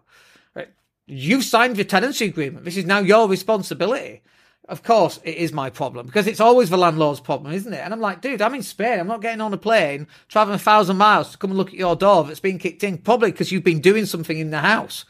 You've 1.06 1.42
signed 1.42 1.76
your 1.76 1.86
tenancy 1.86 2.26
agreement. 2.26 2.64
This 2.64 2.76
is 2.76 2.84
now 2.84 3.00
your 3.00 3.28
responsibility. 3.28 4.22
Of 4.68 4.84
course, 4.84 5.18
it 5.24 5.34
is 5.34 5.52
my 5.52 5.70
problem 5.70 6.06
because 6.06 6.28
it's 6.28 6.38
always 6.38 6.70
the 6.70 6.78
landlord's 6.78 7.18
problem, 7.18 7.52
isn't 7.52 7.72
it? 7.72 7.80
And 7.82 7.92
I'm 7.92 8.00
like, 8.00 8.20
dude, 8.20 8.40
I'm 8.40 8.54
in 8.54 8.62
Spain. 8.62 9.00
I'm 9.00 9.08
not 9.08 9.22
getting 9.22 9.40
on 9.40 9.52
a 9.52 9.58
plane, 9.58 10.06
traveling 10.28 10.54
a 10.54 10.58
thousand 10.60 10.98
miles 10.98 11.32
to 11.32 11.38
come 11.38 11.50
and 11.50 11.58
look 11.58 11.70
at 11.70 11.80
your 11.80 11.96
door 11.96 12.22
that's 12.22 12.38
been 12.38 12.58
kicked 12.58 12.84
in, 12.84 12.98
probably 12.98 13.32
because 13.32 13.50
you've 13.50 13.64
been 13.64 13.80
doing 13.80 14.06
something 14.06 14.38
in 14.38 14.50
the 14.50 14.60
house. 14.60 15.04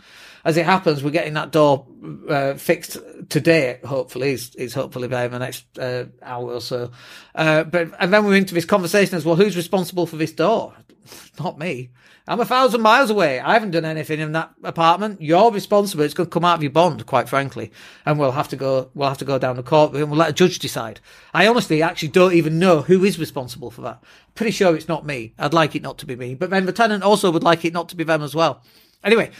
As 0.45 0.57
it 0.57 0.65
happens, 0.65 1.03
we're 1.03 1.11
getting 1.11 1.35
that 1.35 1.53
door 1.53 1.87
uh, 2.29 2.55
fixed 2.55 2.99
today. 3.29 3.81
Hopefully, 3.85 4.33
it's, 4.33 4.75
hopefully 4.75 5.09
by 5.09 5.29
the 5.29 5.39
next 5.39 5.79
uh, 5.79 6.07
hour 6.23 6.53
or 6.55 6.61
so. 6.61 6.91
Uh, 7.35 7.65
but 7.65 7.91
and 7.99 8.13
then 8.13 8.25
we're 8.25 8.37
into 8.37 8.55
this 8.55 8.65
conversation 8.65 9.17
as 9.17 9.25
well. 9.25 9.37
Who's 9.37 9.57
responsible 9.57 10.07
for 10.07 10.17
this 10.17 10.33
door? 10.33 10.75
Not 11.39 11.59
me. 11.59 11.91
I'm 12.29 12.41
a 12.41 12.45
thousand 12.45 12.83
miles 12.83 13.09
away. 13.09 13.41
I 13.41 13.55
haven't 13.55 13.71
done 13.71 13.87
anything 13.87 14.21
in 14.21 14.33
that 14.33 14.53
apartment. 14.63 15.23
You're 15.23 15.51
responsible. 15.51 16.05
It's 16.05 16.13
going 16.13 16.27
to 16.27 16.31
come 16.31 16.45
out 16.45 16.57
of 16.57 16.63
your 16.63 16.71
bond, 16.71 17.07
quite 17.07 17.27
frankly. 17.27 17.73
And 18.05 18.19
we'll 18.19 18.33
have 18.33 18.49
to 18.49 18.57
go, 18.57 18.91
we'll 18.95 19.09
have 19.09 19.19
to 19.19 19.25
go 19.25 19.39
down 19.39 19.57
the 19.57 19.63
court 19.63 19.95
and 19.95 20.11
we'll 20.11 20.19
let 20.19 20.29
a 20.29 20.35
judge 20.35 20.59
decide. 20.59 21.01
I 21.33 21.47
honestly 21.47 21.83
actually 21.83 22.09
don't 22.09 22.35
even 22.35 22.59
know 22.59 22.83
who 22.83 23.03
is 23.03 23.19
responsible 23.19 23.71
for 23.71 23.81
that. 23.81 24.03
Pretty 24.35 24.51
sure 24.51 24.77
it's 24.77 24.89
not 24.89 25.07
me. 25.07 25.33
I'd 25.39 25.55
like 25.55 25.75
it 25.75 25.81
not 25.81 25.97
to 25.99 26.07
be 26.07 26.17
me. 26.17 26.35
But 26.35 26.51
then 26.51 26.67
the 26.67 26.73
tenant 26.73 27.03
also 27.03 27.31
would 27.31 27.43
like 27.43 27.65
it 27.65 27.73
not 27.73 27.89
to 27.89 27.97
be 27.97 28.05
them 28.05 28.23
as 28.23 28.35
well. 28.35 28.63
Anyway, 29.03 29.31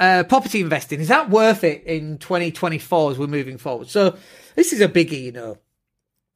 uh, 0.00 0.24
property 0.24 0.60
investing, 0.60 0.98
is 0.98 1.08
that 1.08 1.30
worth 1.30 1.62
it 1.62 1.84
in 1.84 2.18
2024 2.18 3.12
as 3.12 3.18
we're 3.18 3.26
moving 3.26 3.58
forward? 3.58 3.88
So 3.88 4.16
this 4.56 4.72
is 4.72 4.80
a 4.80 4.88
biggie, 4.88 5.24
you 5.24 5.32
know. 5.32 5.58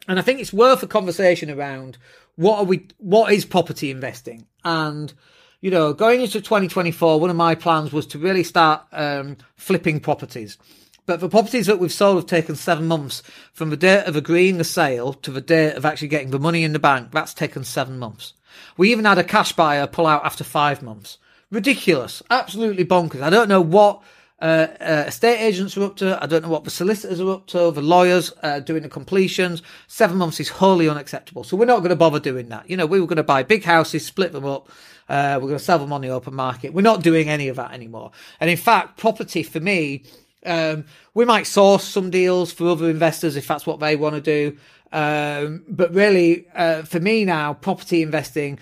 And 0.06 0.18
I 0.18 0.22
think 0.22 0.38
it's 0.38 0.52
worth 0.52 0.82
a 0.82 0.86
conversation 0.86 1.50
around 1.50 1.96
what 2.36 2.58
are 2.58 2.64
we, 2.64 2.86
what 2.98 3.32
is 3.32 3.46
property 3.46 3.90
investing? 3.90 4.46
And, 4.64 5.14
you 5.62 5.70
know, 5.70 5.94
going 5.94 6.20
into 6.20 6.42
2024, 6.42 7.18
one 7.18 7.30
of 7.30 7.36
my 7.36 7.54
plans 7.54 7.90
was 7.90 8.06
to 8.08 8.18
really 8.18 8.44
start 8.44 8.82
um, 8.92 9.38
flipping 9.56 9.98
properties. 9.98 10.58
But 11.06 11.20
the 11.20 11.28
properties 11.30 11.66
that 11.66 11.78
we've 11.78 11.92
sold 11.92 12.16
have 12.16 12.26
taken 12.26 12.56
seven 12.56 12.86
months 12.86 13.22
from 13.52 13.70
the 13.70 13.76
date 13.76 14.04
of 14.04 14.14
agreeing 14.14 14.58
the 14.58 14.64
sale 14.64 15.14
to 15.14 15.30
the 15.30 15.40
date 15.40 15.74
of 15.74 15.86
actually 15.86 16.08
getting 16.08 16.30
the 16.30 16.38
money 16.38 16.64
in 16.64 16.72
the 16.74 16.78
bank. 16.78 17.12
That's 17.12 17.32
taken 17.32 17.64
seven 17.64 17.98
months. 17.98 18.34
We 18.76 18.90
even 18.90 19.06
had 19.06 19.18
a 19.18 19.24
cash 19.24 19.52
buyer 19.52 19.86
pull 19.86 20.06
out 20.06 20.24
after 20.24 20.44
five 20.44 20.82
months. 20.82 21.18
Ridiculous. 21.54 22.20
Absolutely 22.30 22.84
bonkers. 22.84 23.22
I 23.22 23.30
don't 23.30 23.48
know 23.48 23.60
what 23.60 24.02
uh, 24.42 24.66
uh, 24.80 25.04
estate 25.06 25.38
agents 25.40 25.76
are 25.76 25.84
up 25.84 25.94
to. 25.98 26.20
I 26.20 26.26
don't 26.26 26.42
know 26.42 26.48
what 26.48 26.64
the 26.64 26.70
solicitors 26.70 27.20
are 27.20 27.30
up 27.30 27.46
to. 27.46 27.70
The 27.70 27.80
lawyers 27.80 28.32
uh, 28.42 28.58
doing 28.58 28.82
the 28.82 28.88
completions. 28.88 29.62
Seven 29.86 30.16
months 30.16 30.40
is 30.40 30.48
wholly 30.48 30.88
unacceptable. 30.88 31.44
So 31.44 31.56
we're 31.56 31.66
not 31.66 31.78
going 31.78 31.90
to 31.90 31.96
bother 31.96 32.18
doing 32.18 32.48
that. 32.48 32.68
You 32.68 32.76
know, 32.76 32.86
we 32.86 33.00
were 33.00 33.06
going 33.06 33.18
to 33.18 33.22
buy 33.22 33.44
big 33.44 33.62
houses, 33.62 34.04
split 34.04 34.32
them 34.32 34.44
up. 34.44 34.68
Uh, 35.08 35.38
we're 35.40 35.46
going 35.46 35.58
to 35.58 35.64
sell 35.64 35.78
them 35.78 35.92
on 35.92 36.00
the 36.00 36.08
open 36.08 36.34
market. 36.34 36.74
We're 36.74 36.82
not 36.82 37.04
doing 37.04 37.28
any 37.28 37.46
of 37.46 37.54
that 37.54 37.70
anymore. 37.70 38.10
And 38.40 38.50
in 38.50 38.56
fact, 38.56 38.98
property 38.98 39.44
for 39.44 39.60
me, 39.60 40.02
um, 40.44 40.86
we 41.14 41.24
might 41.24 41.46
source 41.46 41.84
some 41.84 42.10
deals 42.10 42.52
for 42.52 42.66
other 42.66 42.90
investors 42.90 43.36
if 43.36 43.46
that's 43.46 43.64
what 43.64 43.78
they 43.78 43.94
want 43.94 44.16
to 44.16 44.20
do. 44.20 44.58
Um, 44.90 45.64
but 45.68 45.94
really, 45.94 46.46
uh, 46.54 46.82
for 46.82 47.00
me 47.00 47.24
now, 47.24 47.54
property 47.54 48.02
investing, 48.02 48.58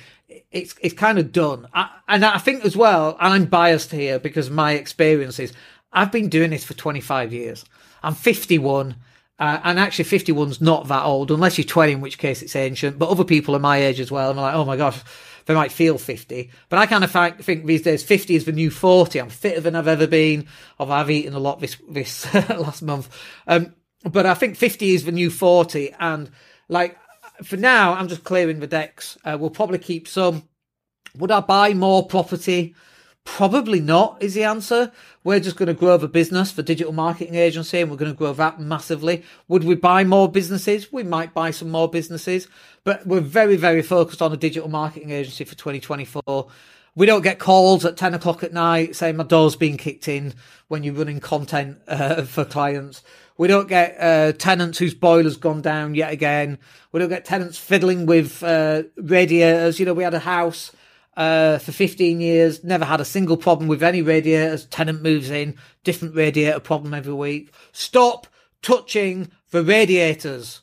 it's 0.51 0.75
it's 0.81 0.95
kind 0.95 1.19
of 1.19 1.33
done. 1.33 1.69
I, 1.75 1.91
and 2.09 2.25
I 2.25 2.39
think 2.39 2.65
as 2.65 2.77
well, 2.77 3.17
and 3.21 3.35
I'm 3.35 3.45
biased 3.47 3.91
here 3.91 4.19
because 4.19 4.51
my 4.51 4.73
experience 4.73 5.39
is 5.39 5.53
I've 5.93 6.13
been 6.13 6.29
doing 6.29 6.51
this 6.51 6.65
for 6.65 6.75
25 6.75 7.33
years. 7.33 7.65
I'm 8.03 8.15
51. 8.15 8.97
Uh, 9.39 9.61
and 9.65 9.79
actually, 9.79 10.05
51's 10.05 10.61
not 10.61 10.89
that 10.89 11.05
old, 11.05 11.31
unless 11.31 11.59
you're 11.59 11.65
20, 11.65 11.93
in 11.93 12.01
which 12.01 12.19
case 12.19 12.43
it's 12.43 12.55
ancient. 12.55 12.99
But 12.99 13.09
other 13.09 13.25
people 13.25 13.57
are 13.57 13.61
my 13.61 13.79
age 13.79 13.99
as 13.99 14.11
well. 14.11 14.31
And 14.31 14.39
I'm 14.39 14.45
like, 14.45 14.55
oh 14.55 14.65
my 14.65 14.77
gosh, 14.77 15.01
they 15.47 15.55
might 15.55 15.73
feel 15.73 15.99
50. 15.99 16.51
But 16.69 16.79
I 16.79 16.87
kind 16.87 17.03
of 17.03 17.11
think 17.45 17.67
these 17.67 17.83
days 17.83 18.03
50 18.03 18.37
is 18.37 18.45
the 18.45 18.53
new 18.53 18.71
40. 18.71 19.21
I'm 19.21 19.31
fitter 19.31 19.61
than 19.61 19.75
I've 19.75 19.89
ever 19.89 20.07
been. 20.07 20.47
Although 20.79 20.93
I've 20.93 21.11
eaten 21.11 21.35
a 21.35 21.41
lot 21.41 21.61
this, 21.61 21.77
this 21.89 22.33
last 22.35 22.83
month. 22.83 23.09
Um, 23.47 23.75
but 24.05 24.27
I 24.27 24.35
think 24.35 24.57
50 24.57 24.95
is 24.95 25.05
the 25.05 25.13
new 25.13 25.31
40. 25.31 25.93
And 25.99 26.31
like, 26.69 26.97
for 27.43 27.57
now, 27.57 27.95
I'm 27.95 28.09
just 28.09 28.25
clearing 28.25 28.61
the 28.61 28.67
decks. 28.67 29.19
Uh, 29.25 29.37
we'll 29.39 29.51
probably 29.51 29.79
keep 29.79 30.09
some. 30.09 30.49
Would 31.17 31.31
I 31.31 31.41
buy 31.41 31.75
more 31.75 32.07
property? 32.07 32.75
Probably 33.25 33.81
not, 33.81 34.21
is 34.21 34.35
the 34.35 34.43
answer. 34.43 34.91
We're 35.23 35.39
just 35.39 35.57
going 35.57 35.69
to 35.69 35.75
grow 35.75 35.97
the 35.97 36.09
business 36.09 36.51
for 36.51 36.63
digital 36.63 36.93
marketing 36.93 37.37
agency 37.37 37.81
and 37.81 37.89
we're 37.89 37.97
going 37.97 38.11
to 38.11 38.17
grow 38.17 38.33
that 38.33 38.59
massively. 38.59 39.23
Would 39.47 39.63
we 39.63 39.77
buy 39.77 40.03
more 40.03 40.31
businesses? 40.31 40.93
We 40.93 41.05
might 41.05 41.33
buy 41.33 41.53
some 41.53 41.71
more 41.71 41.89
businesses, 41.89 42.49
but 42.83 43.07
we're 43.07 43.21
very, 43.21 43.55
very 43.55 43.83
focused 43.83 44.23
on 44.23 44.33
a 44.33 44.37
digital 44.37 44.69
marketing 44.69 45.11
agency 45.13 45.45
for 45.45 45.55
2024. 45.55 46.49
We 46.95 47.07
don't 47.07 47.23
get 47.23 47.39
calls 47.39 47.85
at 47.85 47.97
10 47.97 48.15
o'clock 48.15 48.43
at 48.43 48.53
night 48.53 48.97
saying 48.97 49.17
my 49.17 49.25
door's 49.25 49.57
been 49.57 49.79
kicked 49.79 50.09
in 50.09 50.35
when 50.69 50.83
you're 50.83 50.95
running 50.95 51.21
content 51.21 51.79
uh, 51.89 52.23
for 52.25 52.45
clients. 52.45 53.03
We 53.39 53.49
don't 53.49 53.69
get 53.69 53.97
uh, 53.99 54.33
tenants 54.33 54.79
whose 54.79 54.95
boiler's 54.95 55.39
gone 55.39 55.63
down 55.63 55.95
yet 55.95 56.13
again. 56.13 56.59
We 56.93 57.01
don't 57.01 57.09
get 57.09 57.25
tenants 57.25 57.57
fiddling 57.57 58.05
with 58.05 58.43
uh, 58.43 58.83
radiators. 58.97 59.81
You 59.81 59.87
know, 59.87 59.95
we 59.95 60.05
had 60.05 60.13
a 60.13 60.19
house 60.19 60.73
uh, 61.17 61.59
for 61.59 61.73
15 61.73 62.21
years, 62.21 62.63
never 62.63 62.85
had 62.85 63.01
a 63.01 63.05
single 63.05 63.37
problem 63.37 63.69
with 63.69 63.83
any 63.83 64.03
radiators. 64.03 64.67
Tenant 64.67 65.03
moves 65.03 65.31
in, 65.31 65.57
different 65.85 66.15
radiator 66.15 66.61
problem 66.61 66.95
every 66.95 67.15
week. 67.15 67.53
Stop 67.73 68.27
touching 68.61 69.31
the 69.51 69.63
radiators. 69.63 70.61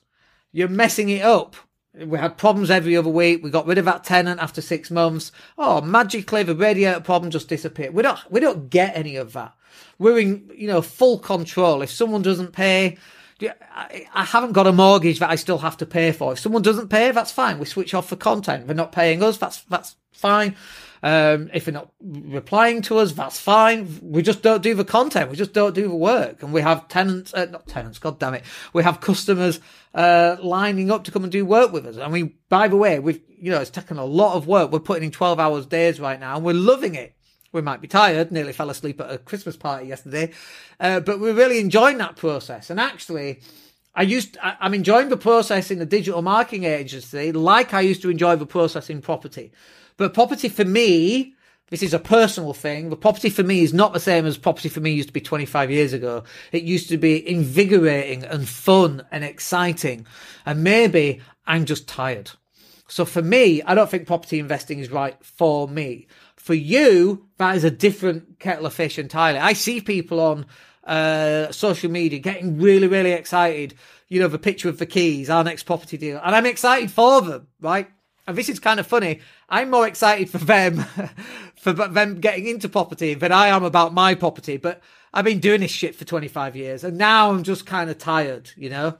You're 0.52 0.68
messing 0.68 1.10
it 1.10 1.24
up. 1.24 1.56
We 1.93 2.19
had 2.19 2.38
problems 2.38 2.69
every 2.69 2.95
other 2.95 3.10
week. 3.10 3.43
We 3.43 3.49
got 3.49 3.65
rid 3.65 3.80
of 3.80 3.86
that 3.86 4.04
tenant 4.04 4.39
after 4.39 4.62
six 4.62 4.91
months. 4.91 5.32
Oh, 5.58 5.82
magically 5.82 6.43
the 6.43 6.56
radiator 6.56 6.99
problem 6.99 7.32
just 7.32 7.49
disappeared. 7.49 7.93
We 7.93 8.04
don't, 8.04 8.19
we 8.30 8.39
don't 8.39 8.69
get 8.69 8.95
any 8.95 9.15
of 9.15 9.34
that. 9.34 9.56
We're 9.97 10.19
in, 10.19 10.52
you 10.56 10.67
know, 10.67 10.82
full 10.82 11.19
control. 11.19 11.82
If 11.82 11.91
someone 11.91 12.21
doesn't 12.21 12.54
pay, 12.54 12.97
I 13.41 14.23
haven't 14.23 14.54
got 14.54 14.67
a 14.67 14.71
mortgage 14.71 15.19
that 15.19 15.30
I 15.30 15.36
still 15.36 15.60
have 15.60 15.78
to 15.78 15.86
pay 15.86 16.12
for. 16.12 16.34
If 16.34 16.39
someone 16.39 16.62
doesn't 16.62 16.89
pay, 16.89 17.12
that's 17.12 17.32
fine. 17.32 17.58
We 17.58 17.65
switch 17.65 17.93
off 17.93 18.10
for 18.10 18.15
content. 18.15 18.67
They're 18.67 18.75
not 18.75 18.91
paying 18.91 19.23
us. 19.23 19.38
That's, 19.38 19.62
that's 19.63 19.95
fine. 20.12 20.56
Um, 21.02 21.50
if 21.54 21.65
you're 21.65 21.74
not 21.74 21.91
replying 22.02 22.82
to 22.84 22.98
us, 22.98 23.13
that's 23.13 23.39
fine. 23.39 24.00
We 24.02 24.22
just 24.22 24.41
don't 24.41 24.62
do 24.62 24.74
the 24.74 24.84
content. 24.84 25.30
We 25.30 25.38
just 25.38 25.54
don't 25.54 25.74
do 25.74 25.88
the 25.88 25.95
work. 25.95 26.43
And 26.43 26.52
we 26.52 26.62
have 26.62 26.88
tenants, 26.88 27.34
uh, 27.34 27.45
not 27.45 27.67
tenants, 27.67 28.00
god 28.00 28.19
damn 28.19 28.34
it. 28.34 28.43
We 28.74 28.84
have 28.84 29.00
customers, 29.00 29.60
uh, 29.93 30.36
lining 30.41 30.91
up 30.91 31.06
to 31.06 31.12
come 31.12 31.24
and 31.24 31.32
do 31.32 31.45
work 31.45 31.72
with 31.72 31.86
us. 31.86 31.98
I 31.98 32.10
mean, 32.10 32.34
by 32.50 32.67
the 32.67 32.76
way, 32.76 33.00
we've, 33.00 33.22
you 33.39 33.52
know, 33.52 33.62
it's 33.62 33.69
taken 33.69 33.98
a 33.98 34.06
lot 34.06 34.36
of 34.36 34.45
work. 34.45 34.72
We're 34.72 34.80
putting 34.80 35.06
in 35.06 35.12
12 35.12 35.39
hours 35.39 35.65
days 35.65 36.00
right 36.00 36.19
now 36.19 36.36
and 36.36 36.45
we're 36.45 36.54
loving 36.54 36.95
it. 36.95 37.15
We 37.52 37.62
might 37.62 37.82
be 37.82 37.88
tired, 37.88 38.32
nearly 38.32 38.54
fell 38.54 38.69
asleep 38.69 39.02
at 39.02 39.12
a 39.12 39.17
Christmas 39.17 39.58
party 39.58 39.88
yesterday, 39.88 40.34
uh, 40.80 41.00
but 41.00 41.19
we're 41.19 41.34
really 41.34 41.60
enjoying 41.60 41.98
that 41.98 42.15
process. 42.15 42.69
And 42.69 42.80
actually, 42.80 43.39
I 43.95 44.04
used, 44.04 44.38
I, 44.38 44.56
I'm 44.60 44.76
enjoying 44.76 45.10
the 45.10 45.17
process 45.17 45.72
in 45.72 45.80
the 45.80 45.86
digital 45.86 46.22
marketing 46.22 46.65
agency 46.65 47.32
like 47.32 47.74
I 47.74 47.82
used 47.82 48.04
to 48.04 48.12
enjoy 48.12 48.36
the 48.36 48.45
process 48.45 48.89
in 48.89 49.02
property. 49.02 49.52
But 49.99 50.13
property 50.13 50.47
for 50.47 50.63
me, 50.63 51.35
this 51.71 51.83
is 51.83 51.93
a 51.93 51.99
personal 51.99 52.53
thing. 52.53 52.89
The 52.89 52.95
property 52.95 53.29
for 53.29 53.43
me 53.43 53.63
is 53.63 53.73
not 53.73 53.91
the 53.91 53.99
same 53.99 54.25
as 54.25 54.38
property 54.38 54.69
for 54.69 54.79
me 54.79 54.91
used 54.91 55.09
to 55.09 55.13
be 55.13 55.19
25 55.19 55.69
years 55.69 55.91
ago. 55.91 56.23
It 56.53 56.63
used 56.63 56.88
to 56.88 56.97
be 56.97 57.29
invigorating 57.29 58.23
and 58.23 58.47
fun 58.47 59.05
and 59.12 59.25
exciting. 59.25 60.07
And 60.45 60.63
maybe 60.63 61.19
I'm 61.45 61.65
just 61.65 61.85
tired. 61.85 62.31
So 62.88 63.03
for 63.03 63.21
me, 63.21 63.62
I 63.63 63.75
don't 63.75 63.89
think 63.89 64.07
property 64.07 64.39
investing 64.39 64.79
is 64.79 64.89
right 64.89 65.17
for 65.21 65.67
me. 65.67 66.07
For 66.38 66.53
you, 66.53 67.27
that 67.38 67.57
is 67.57 67.65
a 67.65 67.69
different 67.69 68.39
kettle 68.39 68.67
of 68.67 68.73
fish 68.73 68.97
entirely. 68.97 69.39
I 69.39 69.51
see 69.51 69.81
people 69.81 70.21
on 70.21 70.45
uh, 70.85 71.51
social 71.51 71.91
media 71.91 72.19
getting 72.19 72.57
really, 72.57 72.88
really 72.88 73.12
excited. 73.12 73.75
You 74.07 74.21
know, 74.21 74.29
the 74.29 74.39
picture 74.39 74.69
of 74.69 74.79
the 74.79 74.85
keys, 74.85 75.29
our 75.29 75.43
next 75.43 75.63
property 75.63 75.97
deal. 75.97 76.21
And 76.23 76.33
I'm 76.33 76.45
excited 76.45 76.89
for 76.89 77.21
them, 77.21 77.47
right? 77.59 77.89
and 78.29 78.38
this 78.38 78.47
is 78.47 78.59
kind 78.59 78.79
of 78.79 78.85
funny. 78.85 79.19
I'm 79.49 79.69
more 79.71 79.88
excited 79.88 80.29
for 80.29 80.38
them, 80.38 80.85
for 81.55 81.73
them 81.73 82.19
getting 82.19 82.47
into 82.47 82.69
property 82.69 83.15
than 83.15 83.31
I 83.31 83.47
am 83.47 83.63
about 83.63 83.93
my 83.93 84.15
property. 84.15 84.57
But 84.57 84.81
I've 85.13 85.25
been 85.25 85.39
doing 85.39 85.62
this 85.62 85.71
shit 85.71 85.95
for 85.95 86.05
25 86.05 86.55
years 86.55 86.83
and 86.83 86.97
now 86.97 87.31
I'm 87.31 87.43
just 87.43 87.65
kind 87.65 87.89
of 87.89 87.97
tired, 87.97 88.51
you 88.55 88.69
know? 88.69 88.97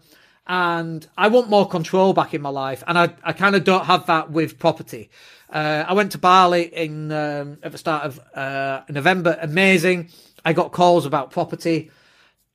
And 0.48 1.08
I 1.16 1.28
want 1.28 1.50
more 1.50 1.68
control 1.68 2.14
back 2.14 2.34
in 2.34 2.42
my 2.42 2.50
life. 2.50 2.84
And 2.88 2.98
I, 2.98 3.14
I 3.24 3.34
kind 3.34 3.56
of 3.56 3.64
don't 3.64 3.86
have 3.86 4.08
that 4.08 4.32
with 4.32 4.58
property. 4.58 5.12
Uh, 5.48 5.86
I 5.88 5.94
went 5.94 6.12
to 6.14 6.18
Bali 6.18 6.64
in, 6.64 7.12
um, 7.12 7.60
at 7.62 7.72
the 7.72 7.78
start 7.78 8.06
of, 8.06 8.20
uh, 8.34 8.82
November. 8.90 9.38
Amazing. 9.40 10.10
I 10.44 10.54
got 10.54 10.72
calls 10.72 11.06
about 11.06 11.30
property. 11.30 11.92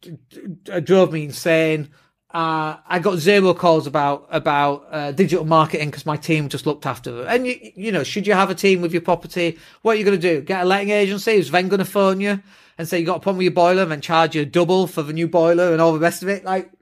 It 0.03 0.85
drove 0.85 1.13
me 1.13 1.25
insane. 1.25 1.91
Uh, 2.35 2.79
I 2.89 2.99
got 2.99 3.19
zero 3.19 3.55
calls 3.55 3.87
about 3.87 4.27
about 4.29 4.89
uh, 4.91 5.13
digital 5.13 5.45
marketing 5.45 5.91
because 5.91 6.05
my 6.05 6.17
team 6.17 6.49
just 6.49 6.67
looked 6.67 6.85
after 6.85 7.23
it. 7.23 7.29
And 7.29 7.47
you, 7.47 7.73
you 7.77 7.93
know, 7.93 8.03
should 8.03 8.27
you 8.27 8.33
have 8.33 8.51
a 8.51 8.57
team 8.57 8.81
with 8.81 8.93
your 8.93 9.03
property? 9.03 9.57
What 9.83 9.93
are 9.93 9.99
you 10.01 10.05
going 10.05 10.21
to 10.21 10.35
do? 10.35 10.41
Get 10.43 10.63
a 10.63 10.65
letting 10.65 10.91
agency 10.91 11.37
who's 11.37 11.53
then 11.53 11.69
going 11.69 11.79
to 11.79 11.85
phone 11.85 12.21
you 12.21 12.43
and 12.77 12.89
say 12.89 12.99
you 12.99 13.07
got 13.07 13.19
a 13.19 13.21
problem 13.21 13.37
with 13.37 13.45
your 13.45 13.53
boiler 13.53 13.83
and 13.83 13.93
then 13.93 14.01
charge 14.01 14.35
you 14.35 14.45
double 14.45 14.89
for 14.89 15.03
the 15.03 15.13
new 15.13 15.29
boiler 15.29 15.71
and 15.71 15.81
all 15.81 15.93
the 15.93 16.01
rest 16.01 16.25
of 16.25 16.29
it? 16.29 16.45
Like, 16.45 16.73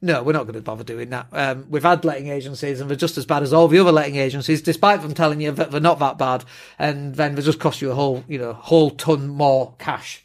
no, 0.00 0.22
we're 0.22 0.32
not 0.32 0.44
going 0.44 0.54
to 0.54 0.60
bother 0.60 0.84
doing 0.84 1.10
that. 1.10 1.26
Um, 1.32 1.66
we've 1.68 1.82
had 1.82 2.04
letting 2.04 2.28
agencies 2.28 2.80
and 2.80 2.88
they're 2.88 2.96
just 2.96 3.18
as 3.18 3.26
bad 3.26 3.42
as 3.42 3.52
all 3.52 3.66
the 3.66 3.80
other 3.80 3.90
letting 3.90 4.14
agencies, 4.14 4.62
despite 4.62 5.02
them 5.02 5.12
telling 5.12 5.40
you 5.40 5.50
that 5.50 5.72
they're 5.72 5.80
not 5.80 5.98
that 5.98 6.18
bad. 6.18 6.44
And 6.78 7.16
then 7.16 7.34
they 7.34 7.42
just 7.42 7.58
cost 7.58 7.82
you 7.82 7.90
a 7.90 7.96
whole, 7.96 8.22
you 8.28 8.38
know, 8.38 8.52
whole 8.52 8.90
ton 8.90 9.26
more 9.26 9.74
cash. 9.80 10.22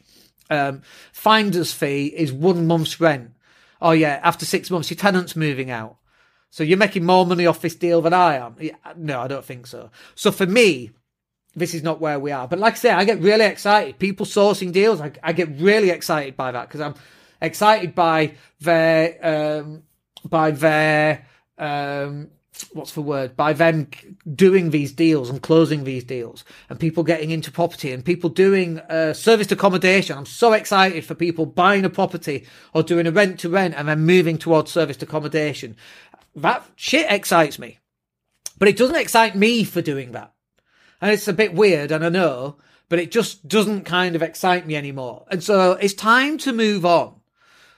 Um, 0.48 0.82
finder's 1.10 1.72
fee 1.72 2.06
is 2.06 2.32
one 2.32 2.68
month's 2.68 3.00
rent 3.00 3.32
oh 3.80 3.92
yeah, 3.92 4.20
after 4.22 4.44
six 4.44 4.70
months 4.70 4.90
your 4.90 4.96
tenant's 4.96 5.36
moving 5.36 5.70
out. 5.70 5.96
So 6.50 6.62
you're 6.62 6.78
making 6.78 7.04
more 7.04 7.26
money 7.26 7.46
off 7.46 7.60
this 7.60 7.74
deal 7.74 8.00
than 8.00 8.14
I 8.14 8.36
am. 8.36 8.56
Yeah, 8.58 8.76
no, 8.96 9.20
I 9.20 9.28
don't 9.28 9.44
think 9.44 9.66
so. 9.66 9.90
So 10.14 10.30
for 10.30 10.46
me, 10.46 10.92
this 11.54 11.74
is 11.74 11.82
not 11.82 12.00
where 12.00 12.20
we 12.20 12.30
are. 12.32 12.46
But 12.46 12.58
like 12.58 12.74
I 12.74 12.76
say, 12.76 12.90
I 12.90 13.04
get 13.04 13.20
really 13.20 13.46
excited. 13.46 13.98
People 13.98 14.26
sourcing 14.26 14.72
deals, 14.72 15.00
I, 15.00 15.12
I 15.22 15.32
get 15.32 15.60
really 15.60 15.90
excited 15.90 16.36
by 16.36 16.52
that 16.52 16.68
because 16.68 16.80
I'm 16.80 16.94
excited 17.40 17.94
by 17.94 18.34
their 18.60 19.18
um, 19.60 19.82
by 20.24 20.50
their 20.50 21.26
um, 21.58 22.28
what's 22.72 22.92
the 22.92 23.02
word 23.02 23.36
by 23.36 23.52
them 23.52 23.88
doing 24.34 24.70
these 24.70 24.92
deals 24.92 25.30
and 25.30 25.42
closing 25.42 25.84
these 25.84 26.04
deals 26.04 26.44
and 26.68 26.80
people 26.80 27.02
getting 27.02 27.30
into 27.30 27.50
property 27.50 27.92
and 27.92 28.04
people 28.04 28.30
doing 28.30 28.78
uh, 28.80 29.12
serviced 29.12 29.52
accommodation. 29.52 30.16
I'm 30.16 30.26
so 30.26 30.52
excited 30.52 31.04
for 31.04 31.14
people 31.14 31.46
buying 31.46 31.84
a 31.84 31.90
property 31.90 32.46
or 32.72 32.82
doing 32.82 33.06
a 33.06 33.10
rent 33.10 33.40
to 33.40 33.50
rent 33.50 33.74
and 33.76 33.88
then 33.88 34.00
moving 34.00 34.38
towards 34.38 34.70
serviced 34.70 35.02
accommodation. 35.02 35.76
That 36.34 36.64
shit 36.76 37.06
excites 37.10 37.58
me 37.58 37.78
but 38.58 38.68
it 38.68 38.76
doesn't 38.76 38.96
excite 38.96 39.36
me 39.36 39.64
for 39.64 39.82
doing 39.82 40.12
that. 40.12 40.32
And 41.00 41.10
it's 41.10 41.28
a 41.28 41.32
bit 41.32 41.54
weird 41.54 41.92
and 41.92 42.04
i 42.04 42.08
know 42.08 42.56
but 42.88 42.98
it 43.00 43.10
just 43.10 43.48
doesn't 43.48 43.82
kind 43.84 44.14
of 44.14 44.22
excite 44.22 44.64
me 44.64 44.76
anymore. 44.76 45.26
And 45.28 45.42
so 45.42 45.72
it's 45.72 45.92
time 45.92 46.38
to 46.38 46.52
move 46.52 46.86
on. 46.86 47.16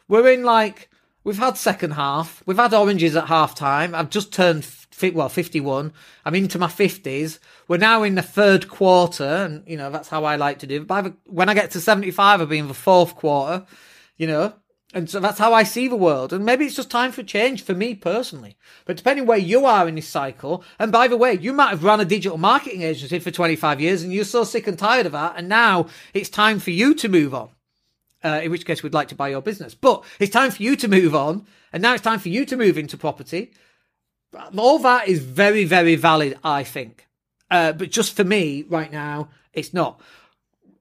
We're 0.06 0.30
in 0.30 0.42
like 0.42 0.87
We've 1.28 1.36
had 1.36 1.58
second 1.58 1.90
half. 1.90 2.42
We've 2.46 2.56
had 2.56 2.72
oranges 2.72 3.14
at 3.14 3.26
half 3.26 3.54
time. 3.54 3.94
I've 3.94 4.08
just 4.08 4.32
turned 4.32 4.66
well 5.12 5.28
51. 5.28 5.92
I'm 6.24 6.34
into 6.34 6.58
my 6.58 6.68
50s. 6.68 7.38
We're 7.68 7.76
now 7.76 8.02
in 8.02 8.14
the 8.14 8.22
third 8.22 8.68
quarter, 8.70 9.26
and 9.26 9.62
you 9.68 9.76
know 9.76 9.90
that's 9.90 10.08
how 10.08 10.24
I 10.24 10.36
like 10.36 10.60
to 10.60 10.66
do. 10.66 10.86
By 10.86 11.02
the, 11.02 11.14
when 11.26 11.50
I 11.50 11.52
get 11.54 11.70
to 11.72 11.82
75, 11.82 12.40
I'll 12.40 12.46
be 12.46 12.56
in 12.56 12.68
the 12.68 12.72
fourth 12.72 13.14
quarter. 13.14 13.66
You 14.16 14.26
know, 14.26 14.54
and 14.94 15.10
so 15.10 15.20
that's 15.20 15.38
how 15.38 15.52
I 15.52 15.64
see 15.64 15.86
the 15.86 15.96
world. 15.96 16.32
And 16.32 16.46
maybe 16.46 16.64
it's 16.64 16.76
just 16.76 16.90
time 16.90 17.12
for 17.12 17.22
change 17.22 17.62
for 17.62 17.74
me 17.74 17.94
personally. 17.94 18.56
But 18.86 18.96
depending 18.96 19.26
where 19.26 19.36
you 19.36 19.66
are 19.66 19.86
in 19.86 19.96
this 19.96 20.08
cycle, 20.08 20.64
and 20.78 20.90
by 20.90 21.08
the 21.08 21.18
way, 21.18 21.34
you 21.34 21.52
might 21.52 21.68
have 21.68 21.84
run 21.84 22.00
a 22.00 22.06
digital 22.06 22.38
marketing 22.38 22.80
agency 22.80 23.18
for 23.18 23.30
25 23.30 23.82
years 23.82 24.02
and 24.02 24.14
you're 24.14 24.24
so 24.24 24.44
sick 24.44 24.66
and 24.66 24.78
tired 24.78 25.04
of 25.04 25.12
that. 25.12 25.34
And 25.36 25.46
now 25.46 25.88
it's 26.14 26.30
time 26.30 26.58
for 26.58 26.70
you 26.70 26.94
to 26.94 27.08
move 27.10 27.34
on. 27.34 27.50
Uh, 28.24 28.40
in 28.42 28.50
which 28.50 28.66
case, 28.66 28.82
we'd 28.82 28.94
like 28.94 29.08
to 29.08 29.14
buy 29.14 29.28
your 29.28 29.40
business. 29.42 29.74
But 29.74 30.04
it's 30.18 30.32
time 30.32 30.50
for 30.50 30.62
you 30.62 30.74
to 30.76 30.88
move 30.88 31.14
on, 31.14 31.46
and 31.72 31.82
now 31.82 31.94
it's 31.94 32.02
time 32.02 32.18
for 32.18 32.28
you 32.28 32.44
to 32.46 32.56
move 32.56 32.76
into 32.76 32.96
property. 32.96 33.52
All 34.56 34.78
that 34.80 35.08
is 35.08 35.20
very, 35.20 35.64
very 35.64 35.94
valid, 35.94 36.38
I 36.42 36.64
think. 36.64 37.06
Uh, 37.50 37.72
but 37.72 37.90
just 37.90 38.14
for 38.16 38.24
me 38.24 38.64
right 38.68 38.90
now, 38.90 39.30
it's 39.52 39.72
not. 39.72 40.00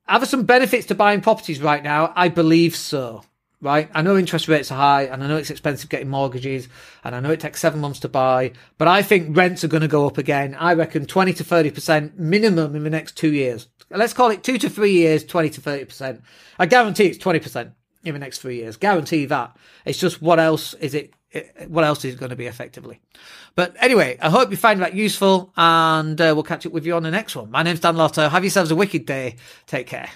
Are 0.08 0.20
there 0.20 0.28
some 0.28 0.44
benefits 0.44 0.88
to 0.88 0.96
buying 0.96 1.22
properties 1.22 1.62
right 1.62 1.84
now? 1.84 2.12
I 2.16 2.30
believe 2.30 2.76
so. 2.76 3.24
Right? 3.60 3.90
I 3.94 4.04
know 4.04 4.16
interest 4.16 4.48
rates 4.48 4.72
are 4.72 4.78
high 4.78 5.04
and 5.04 5.24
I 5.24 5.28
know 5.28 5.38
it's 5.38 5.50
expensive 5.50 5.90
getting 5.90 6.10
mortgages 6.10 6.68
and 7.04 7.16
I 7.16 7.20
know 7.20 7.32
it 7.32 7.40
takes 7.40 7.60
seven 7.60 7.80
months 7.80 8.00
to 8.02 8.10
buy, 8.10 8.52
but 8.78 8.88
I 8.88 9.02
think 9.02 9.36
rents 9.36 9.64
are 9.64 9.68
going 9.68 9.82
to 9.82 9.88
go 9.88 10.06
up 10.06 10.20
again. 10.20 10.56
I 10.60 10.74
reckon 10.74 11.08
20 11.08 11.34
to 11.34 11.44
30% 11.44 12.18
minimum 12.18 12.76
in 12.76 12.84
the 12.84 12.92
next 12.92 13.18
two 13.18 13.34
years. 13.34 13.68
Let's 13.90 14.14
call 14.14 14.30
it 14.30 14.44
two 14.44 14.60
to 14.60 14.70
three 14.70 14.92
years, 14.92 15.24
20 15.24 15.50
to 15.52 15.62
30%. 15.62 16.22
I 16.60 16.66
guarantee 16.68 17.06
it's 17.06 17.18
20% 17.18 17.74
in 18.04 18.14
the 18.14 18.20
next 18.20 18.40
three 18.40 18.58
years. 18.58 18.78
Guarantee 18.78 19.26
that. 19.26 19.58
It's 19.86 20.00
just 20.00 20.22
what 20.22 20.40
else 20.40 20.74
is 20.76 20.94
it 20.94 21.14
what 21.68 21.84
else 21.84 22.06
is 22.06 22.16
going 22.16 22.30
to 22.30 22.36
be 22.36 22.46
effectively. 22.46 23.00
But 23.56 23.76
anyway, 23.80 24.18
I 24.22 24.30
hope 24.30 24.50
you 24.50 24.58
find 24.58 24.82
that 24.82 24.94
useful 24.94 25.52
and 25.58 26.20
uh, 26.20 26.32
we'll 26.34 26.44
catch 26.44 26.66
up 26.66 26.72
with 26.72 26.86
you 26.86 26.96
on 26.96 27.04
the 27.04 27.12
next 27.12 27.36
one. 27.36 27.52
My 27.52 27.64
name's 27.64 27.82
Dan 27.82 27.96
Latto. 27.96 28.30
Have 28.30 28.44
yourselves 28.44 28.72
a 28.72 28.76
wicked 28.76 29.06
day. 29.06 29.36
Take 29.66 29.88
care. 29.88 30.10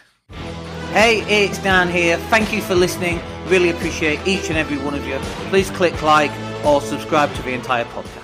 Hey, 0.91 1.21
it's 1.21 1.57
Dan 1.57 1.87
here. 1.87 2.17
Thank 2.17 2.51
you 2.51 2.61
for 2.61 2.75
listening. 2.75 3.21
Really 3.47 3.69
appreciate 3.69 4.27
each 4.27 4.49
and 4.49 4.57
every 4.57 4.77
one 4.77 4.93
of 4.93 5.07
you. 5.07 5.17
Please 5.47 5.69
click 5.71 6.01
like 6.01 6.31
or 6.65 6.81
subscribe 6.81 7.33
to 7.35 7.41
the 7.43 7.53
entire 7.53 7.85
podcast. 7.85 8.20